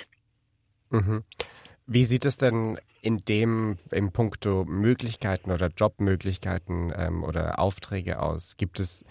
Mhm. 0.90 1.24
Wie 1.86 2.04
sieht 2.04 2.24
es 2.24 2.38
denn 2.38 2.78
in 3.02 3.24
dem, 3.24 3.76
im 3.90 4.12
Punkto 4.12 4.64
Möglichkeiten 4.64 5.50
oder 5.50 5.68
Jobmöglichkeiten 5.68 6.92
ähm, 6.96 7.24
oder 7.24 7.58
Aufträge 7.58 8.20
aus? 8.20 8.56
Gibt 8.56 8.80
es 8.80 9.04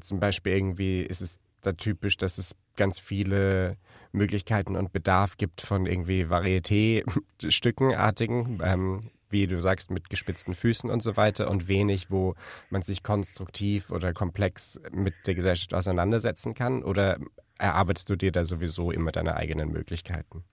zum 0.00 0.20
Beispiel 0.20 0.52
irgendwie, 0.52 1.00
ist 1.00 1.22
es 1.22 1.40
da 1.62 1.72
typisch, 1.72 2.16
dass 2.16 2.38
es 2.38 2.56
ganz 2.76 2.98
viele 2.98 3.76
Möglichkeiten 4.12 4.76
und 4.76 4.92
Bedarf 4.92 5.36
gibt 5.36 5.60
von 5.60 5.84
irgendwie 5.86 6.24
Varieté-Stückenartigen, 6.24 8.60
ähm, 8.64 9.00
wie 9.30 9.46
du 9.46 9.60
sagst, 9.60 9.90
mit 9.90 10.08
gespitzten 10.08 10.54
Füßen 10.54 10.88
und 10.90 11.02
so 11.02 11.18
weiter 11.18 11.50
und 11.50 11.68
wenig, 11.68 12.10
wo 12.10 12.34
man 12.70 12.80
sich 12.82 13.02
konstruktiv 13.02 13.90
oder 13.90 14.14
komplex 14.14 14.80
mit 14.90 15.12
der 15.26 15.34
Gesellschaft 15.34 15.74
auseinandersetzen 15.74 16.54
kann? 16.54 16.82
Oder 16.82 17.18
erarbeitest 17.58 18.08
du 18.08 18.16
dir 18.16 18.32
da 18.32 18.44
sowieso 18.44 18.90
immer 18.90 19.12
deine 19.12 19.36
eigenen 19.36 19.70
Möglichkeiten? 19.70 20.44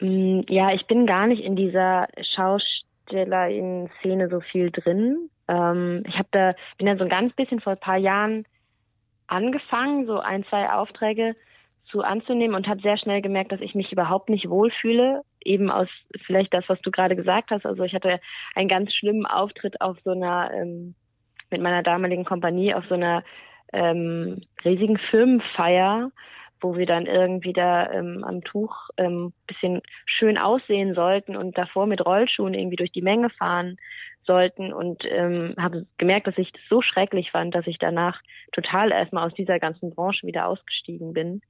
Mm, 0.00 0.42
ja, 0.48 0.72
ich 0.72 0.86
bin 0.86 1.06
gar 1.06 1.26
nicht 1.26 1.42
in 1.42 1.56
dieser 1.56 2.06
Schaustellerin-Szene 2.34 4.28
so 4.28 4.38
viel 4.40 4.70
drin. 4.70 5.28
Ähm, 5.48 6.04
ich 6.06 6.14
habe 6.14 6.28
da, 6.30 6.54
bin 6.78 6.86
da 6.86 6.96
so 6.96 7.02
ein 7.04 7.10
ganz 7.10 7.34
bisschen 7.34 7.60
vor 7.60 7.72
ein 7.72 7.80
paar 7.80 7.98
Jahren 7.98 8.46
angefangen, 9.26 10.06
so 10.06 10.18
ein, 10.18 10.44
zwei 10.44 10.70
Aufträge 10.70 11.36
zu 11.90 12.02
anzunehmen 12.02 12.56
und 12.56 12.66
habe 12.66 12.80
sehr 12.80 12.98
schnell 12.98 13.22
gemerkt, 13.22 13.52
dass 13.52 13.60
ich 13.60 13.74
mich 13.74 13.92
überhaupt 13.92 14.28
nicht 14.28 14.48
wohlfühle. 14.48 15.22
Eben 15.44 15.70
aus 15.70 15.88
vielleicht 16.26 16.54
das, 16.54 16.64
was 16.68 16.80
du 16.80 16.90
gerade 16.90 17.16
gesagt 17.16 17.50
hast. 17.50 17.66
Also 17.66 17.84
ich 17.84 17.94
hatte 17.94 18.20
einen 18.54 18.68
ganz 18.68 18.92
schlimmen 18.94 19.26
Auftritt 19.26 19.80
auf 19.80 19.98
so 20.04 20.10
einer, 20.10 20.50
ähm, 20.52 20.94
mit 21.50 21.60
meiner 21.60 21.82
damaligen 21.82 22.24
Kompanie 22.24 22.74
auf 22.74 22.84
so 22.88 22.94
einer 22.94 23.22
ähm, 23.72 24.40
riesigen 24.64 24.98
Firmenfeier 25.10 26.10
wo 26.60 26.76
wir 26.76 26.86
dann 26.86 27.06
irgendwie 27.06 27.52
da 27.52 27.90
ähm, 27.90 28.24
am 28.24 28.42
Tuch 28.42 28.88
ähm, 28.96 29.32
bisschen 29.46 29.82
schön 30.06 30.38
aussehen 30.38 30.94
sollten 30.94 31.36
und 31.36 31.58
davor 31.58 31.86
mit 31.86 32.04
Rollschuhen 32.04 32.54
irgendwie 32.54 32.76
durch 32.76 32.92
die 32.92 33.02
Menge 33.02 33.30
fahren 33.30 33.76
sollten 34.26 34.72
und 34.72 35.02
ähm, 35.08 35.54
habe 35.58 35.86
gemerkt, 35.98 36.26
dass 36.26 36.38
ich 36.38 36.50
das 36.52 36.62
so 36.68 36.80
schrecklich 36.80 37.30
fand, 37.30 37.54
dass 37.54 37.66
ich 37.66 37.78
danach 37.78 38.20
total 38.52 38.90
erstmal 38.90 39.26
aus 39.26 39.34
dieser 39.34 39.58
ganzen 39.58 39.90
Branche 39.94 40.26
wieder 40.26 40.46
ausgestiegen 40.46 41.12
bin 41.12 41.42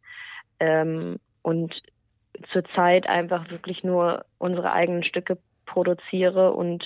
ähm, 0.58 1.18
und 1.42 1.74
zurzeit 2.52 3.08
einfach 3.08 3.50
wirklich 3.50 3.84
nur 3.84 4.24
unsere 4.38 4.72
eigenen 4.72 5.04
Stücke 5.04 5.38
produziere 5.66 6.52
und 6.52 6.84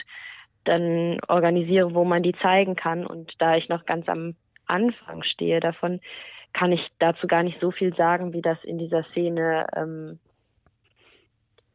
dann 0.64 1.18
organisiere, 1.28 1.94
wo 1.94 2.04
man 2.04 2.22
die 2.22 2.34
zeigen 2.42 2.76
kann. 2.76 3.06
Und 3.06 3.32
da 3.38 3.56
ich 3.56 3.68
noch 3.68 3.86
ganz 3.86 4.08
am 4.08 4.34
Anfang 4.66 5.22
stehe 5.22 5.60
davon, 5.60 6.00
kann 6.52 6.72
ich 6.72 6.80
dazu 6.98 7.26
gar 7.26 7.42
nicht 7.42 7.60
so 7.60 7.70
viel 7.70 7.94
sagen, 7.94 8.32
wie 8.32 8.42
das 8.42 8.58
in 8.64 8.78
dieser 8.78 9.04
Szene, 9.10 9.66
ähm, 9.76 10.18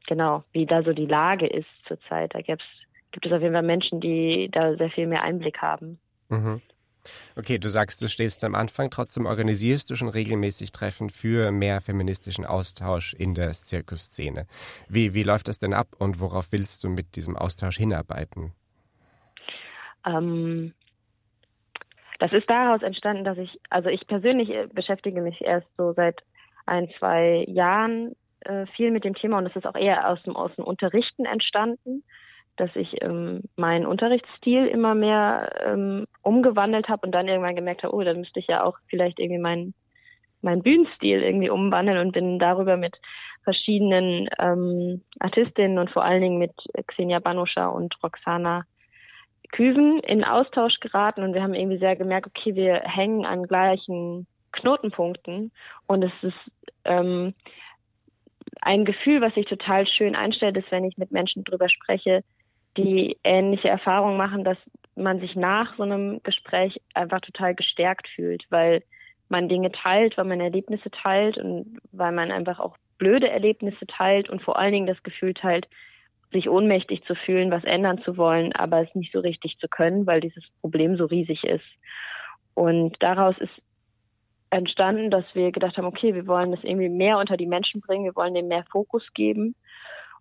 genau, 0.07 0.43
wie 0.51 0.65
da 0.65 0.83
so 0.83 0.93
die 0.93 1.05
Lage 1.05 1.47
ist 1.47 1.67
zurzeit. 1.87 2.33
Da 2.33 2.41
gibt's, 2.41 2.65
gibt 3.11 3.25
es 3.25 3.31
auf 3.31 3.41
jeden 3.41 3.53
Fall 3.53 3.63
Menschen, 3.63 4.01
die 4.01 4.49
da 4.51 4.75
sehr 4.75 4.89
viel 4.89 5.07
mehr 5.07 5.23
Einblick 5.23 5.59
haben. 5.61 5.99
Mhm. 6.29 6.61
Okay, 7.35 7.57
du 7.57 7.69
sagst, 7.69 8.01
du 8.01 8.07
stehst 8.07 8.43
am 8.43 8.55
Anfang, 8.55 8.89
trotzdem 8.89 9.25
organisierst 9.25 9.89
du 9.89 9.95
schon 9.95 10.07
regelmäßig 10.07 10.71
Treffen 10.71 11.09
für 11.09 11.51
mehr 11.51 11.81
feministischen 11.81 12.45
Austausch 12.45 13.13
in 13.13 13.33
der 13.33 13.51
Zirkusszene. 13.51 14.47
Wie, 14.87 15.13
wie 15.13 15.23
läuft 15.23 15.47
das 15.47 15.59
denn 15.59 15.73
ab 15.73 15.87
und 15.97 16.19
worauf 16.19 16.51
willst 16.51 16.83
du 16.83 16.89
mit 16.89 17.15
diesem 17.15 17.35
Austausch 17.35 17.77
hinarbeiten? 17.77 18.53
Ähm, 20.05 20.73
das 22.23 22.31
ist 22.31 22.49
daraus 22.49 22.81
entstanden, 22.81 23.25
dass 23.25 23.37
ich, 23.37 23.59
also 23.69 23.89
ich 23.89 24.07
persönlich 24.07 24.49
äh, 24.49 24.67
beschäftige 24.71 25.21
mich 25.21 25.41
erst 25.41 25.67
so 25.75 25.91
seit 25.91 26.23
ein, 26.65 26.89
zwei 26.97 27.43
Jahren 27.49 28.15
äh, 28.39 28.65
viel 28.77 28.91
mit 28.91 29.03
dem 29.03 29.13
Thema 29.13 29.39
und 29.39 29.45
es 29.45 29.55
ist 29.57 29.67
auch 29.67 29.75
eher 29.75 30.07
aus 30.07 30.23
dem, 30.23 30.33
aus 30.37 30.55
dem 30.55 30.63
Unterrichten 30.63 31.25
entstanden, 31.25 32.05
dass 32.55 32.73
ich 32.77 33.01
ähm, 33.01 33.41
meinen 33.57 33.85
Unterrichtsstil 33.85 34.67
immer 34.67 34.95
mehr 34.95 35.49
ähm, 35.65 36.05
umgewandelt 36.21 36.87
habe 36.87 37.05
und 37.05 37.11
dann 37.11 37.27
irgendwann 37.27 37.57
gemerkt 37.57 37.83
habe, 37.83 37.93
oh, 37.93 38.03
dann 38.03 38.19
müsste 38.19 38.39
ich 38.39 38.47
ja 38.47 38.63
auch 38.63 38.77
vielleicht 38.87 39.19
irgendwie 39.19 39.41
meinen 39.41 39.73
mein 40.41 40.61
Bühnenstil 40.61 41.21
irgendwie 41.21 41.49
umwandeln 41.49 41.97
und 41.97 42.13
bin 42.13 42.39
darüber 42.39 42.77
mit 42.77 42.95
verschiedenen 43.43 44.29
ähm, 44.39 45.01
Artistinnen 45.19 45.77
und 45.77 45.89
vor 45.89 46.05
allen 46.05 46.21
Dingen 46.21 46.37
mit 46.37 46.53
Xenia 46.87 47.19
Banuscha 47.19 47.67
und 47.67 48.01
Roxana 48.01 48.63
Küven 49.53 49.99
in 49.99 50.23
Austausch 50.23 50.79
geraten 50.79 51.21
und 51.21 51.35
wir 51.35 51.43
haben 51.43 51.53
irgendwie 51.53 51.77
sehr 51.77 51.95
gemerkt, 51.95 52.27
okay, 52.27 52.55
wir 52.55 52.81
hängen 52.85 53.23
an 53.23 53.43
gleichen 53.47 54.25
Knotenpunkten 54.51 55.51
und 55.85 56.03
es 56.03 56.11
ist 56.23 56.51
ähm, 56.85 57.35
ein 58.61 58.83
Gefühl, 58.83 59.21
was 59.21 59.35
sich 59.35 59.45
total 59.45 59.85
schön 59.87 60.15
einstellt, 60.15 60.57
ist, 60.57 60.71
wenn 60.71 60.85
ich 60.85 60.97
mit 60.97 61.11
Menschen 61.11 61.43
drüber 61.43 61.69
spreche, 61.69 62.23
die 62.77 63.17
ähnliche 63.23 63.69
Erfahrungen 63.69 64.17
machen, 64.17 64.43
dass 64.43 64.57
man 64.95 65.19
sich 65.19 65.35
nach 65.35 65.77
so 65.77 65.83
einem 65.83 66.21
Gespräch 66.23 66.81
einfach 66.95 67.21
total 67.21 67.53
gestärkt 67.53 68.07
fühlt, 68.15 68.43
weil 68.49 68.81
man 69.29 69.49
Dinge 69.49 69.71
teilt, 69.71 70.17
weil 70.17 70.25
man 70.25 70.41
Erlebnisse 70.41 70.89
teilt 70.89 71.37
und 71.37 71.77
weil 71.91 72.11
man 72.11 72.31
einfach 72.31 72.59
auch 72.59 72.75
blöde 72.97 73.29
Erlebnisse 73.29 73.85
teilt 73.85 74.31
und 74.31 74.41
vor 74.41 74.57
allen 74.57 74.73
Dingen 74.73 74.87
das 74.87 75.03
Gefühl 75.03 75.35
teilt, 75.35 75.67
sich 76.33 76.49
ohnmächtig 76.49 77.03
zu 77.03 77.15
fühlen, 77.15 77.51
was 77.51 77.63
ändern 77.63 78.01
zu 78.03 78.17
wollen, 78.17 78.53
aber 78.53 78.81
es 78.81 78.93
nicht 78.95 79.13
so 79.13 79.19
richtig 79.19 79.57
zu 79.59 79.67
können, 79.67 80.05
weil 80.05 80.19
dieses 80.19 80.43
Problem 80.61 80.97
so 80.97 81.05
riesig 81.05 81.43
ist. 81.43 81.65
Und 82.53 82.97
daraus 82.99 83.37
ist 83.39 83.53
entstanden, 84.49 85.09
dass 85.09 85.25
wir 85.33 85.51
gedacht 85.51 85.77
haben, 85.77 85.87
okay, 85.87 86.13
wir 86.13 86.27
wollen 86.27 86.51
das 86.51 86.63
irgendwie 86.63 86.89
mehr 86.89 87.17
unter 87.17 87.37
die 87.37 87.47
Menschen 87.47 87.81
bringen, 87.81 88.05
wir 88.05 88.15
wollen 88.15 88.35
dem 88.35 88.47
mehr 88.47 88.65
Fokus 88.71 89.03
geben 89.13 89.55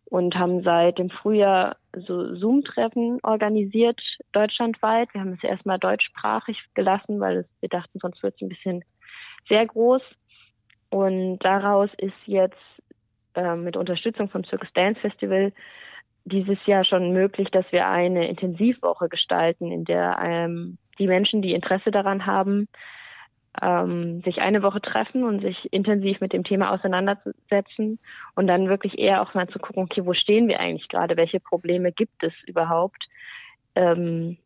und 0.06 0.34
haben 0.34 0.62
seit 0.62 0.98
dem 0.98 1.10
Frühjahr 1.10 1.76
so 1.94 2.34
Zoom-Treffen 2.34 3.18
organisiert, 3.22 4.00
deutschlandweit. 4.32 5.12
Wir 5.12 5.20
haben 5.20 5.34
es 5.34 5.44
erstmal 5.44 5.78
deutschsprachig 5.78 6.58
gelassen, 6.74 7.20
weil 7.20 7.46
wir 7.60 7.68
dachten, 7.68 7.98
sonst 8.00 8.22
wird 8.22 8.34
es 8.34 8.42
ein 8.42 8.48
bisschen 8.48 8.84
sehr 9.48 9.66
groß. 9.66 10.02
Und 10.90 11.38
daraus 11.38 11.90
ist 11.96 12.12
jetzt 12.26 12.58
äh, 13.34 13.56
mit 13.56 13.76
Unterstützung 13.76 14.28
vom 14.28 14.44
Circus 14.44 14.72
Dance 14.74 15.00
Festival 15.00 15.52
dieses 16.24 16.58
Jahr 16.66 16.84
schon 16.84 17.12
möglich, 17.12 17.48
dass 17.50 17.64
wir 17.70 17.88
eine 17.88 18.28
Intensivwoche 18.28 19.08
gestalten, 19.08 19.70
in 19.70 19.84
der 19.84 20.18
ähm, 20.22 20.78
die 20.98 21.06
Menschen, 21.06 21.42
die 21.42 21.54
Interesse 21.54 21.90
daran 21.90 22.26
haben, 22.26 22.68
ähm, 23.60 24.22
sich 24.22 24.40
eine 24.40 24.62
Woche 24.62 24.80
treffen 24.80 25.24
und 25.24 25.42
sich 25.42 25.72
intensiv 25.72 26.20
mit 26.20 26.32
dem 26.32 26.44
Thema 26.44 26.72
auseinandersetzen 26.72 27.98
und 28.34 28.46
dann 28.46 28.68
wirklich 28.68 28.98
eher 28.98 29.22
auch 29.22 29.34
mal 29.34 29.48
zu 29.48 29.58
gucken, 29.58 29.82
okay, 29.84 30.06
wo 30.06 30.14
stehen 30.14 30.48
wir 30.48 30.60
eigentlich 30.60 30.88
gerade, 30.88 31.16
welche 31.16 31.40
Probleme 31.40 31.92
gibt 31.92 32.22
es 32.22 32.32
überhaupt, 32.46 33.04
ähm, 33.74 34.38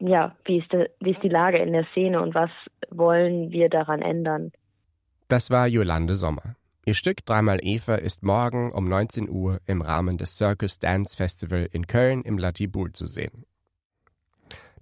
ja, 0.00 0.34
wie 0.44 0.58
ist, 0.58 0.72
de, 0.72 0.88
wie 1.00 1.10
ist 1.12 1.22
die 1.22 1.28
Lage 1.28 1.58
in 1.58 1.72
der 1.72 1.84
Szene 1.92 2.20
und 2.22 2.34
was 2.34 2.50
wollen 2.90 3.50
wir 3.50 3.68
daran 3.68 4.00
ändern? 4.00 4.50
Das 5.28 5.50
war 5.50 5.66
Jolande 5.66 6.16
Sommer. 6.16 6.56
Ihr 6.86 6.94
Stück 6.94 7.26
Dreimal 7.26 7.58
Eva 7.62 7.96
ist 7.96 8.22
morgen 8.22 8.72
um 8.72 8.88
19 8.88 9.28
Uhr 9.28 9.60
im 9.66 9.82
Rahmen 9.82 10.16
des 10.16 10.38
Circus 10.38 10.78
Dance 10.78 11.14
Festival 11.14 11.68
in 11.70 11.86
Köln 11.86 12.22
im 12.22 12.38
Latibul 12.38 12.94
zu 12.94 13.06
sehen. 13.06 13.44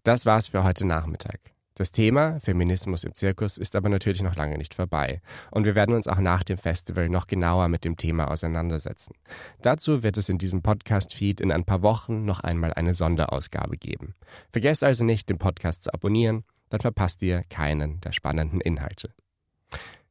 Das 0.04 0.24
war's 0.24 0.46
für 0.46 0.62
heute 0.62 0.86
Nachmittag. 0.86 1.40
Das 1.74 1.90
Thema 1.90 2.38
Feminismus 2.38 3.02
im 3.02 3.14
Zirkus 3.14 3.58
ist 3.58 3.74
aber 3.74 3.88
natürlich 3.88 4.22
noch 4.22 4.36
lange 4.36 4.58
nicht 4.58 4.74
vorbei 4.74 5.20
und 5.50 5.64
wir 5.64 5.74
werden 5.74 5.94
uns 5.94 6.06
auch 6.06 6.18
nach 6.18 6.44
dem 6.44 6.56
Festival 6.56 7.08
noch 7.08 7.26
genauer 7.26 7.66
mit 7.68 7.84
dem 7.84 7.96
Thema 7.96 8.30
auseinandersetzen. 8.30 9.14
Dazu 9.60 10.04
wird 10.04 10.18
es 10.18 10.28
in 10.28 10.38
diesem 10.38 10.62
Podcast-Feed 10.62 11.40
in 11.40 11.50
ein 11.50 11.64
paar 11.64 11.82
Wochen 11.82 12.24
noch 12.24 12.40
einmal 12.40 12.74
eine 12.74 12.94
Sonderausgabe 12.94 13.76
geben. 13.76 14.14
Vergesst 14.52 14.84
also 14.84 15.02
nicht, 15.02 15.28
den 15.28 15.38
Podcast 15.38 15.82
zu 15.82 15.92
abonnieren, 15.92 16.44
dann 16.68 16.80
verpasst 16.80 17.22
ihr 17.22 17.42
keinen 17.48 18.00
der 18.02 18.12
spannenden 18.12 18.60
Inhalte. 18.60 19.12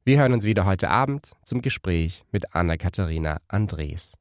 Wir 0.07 0.19
hören 0.19 0.31
uns 0.31 0.45
wieder 0.45 0.63
heute 0.63 0.89
Abend 0.89 1.31
zum 1.43 1.61
Gespräch 1.61 2.23
mit 2.31 2.55
Anna-Katharina 2.55 3.41
Andres. 3.49 4.13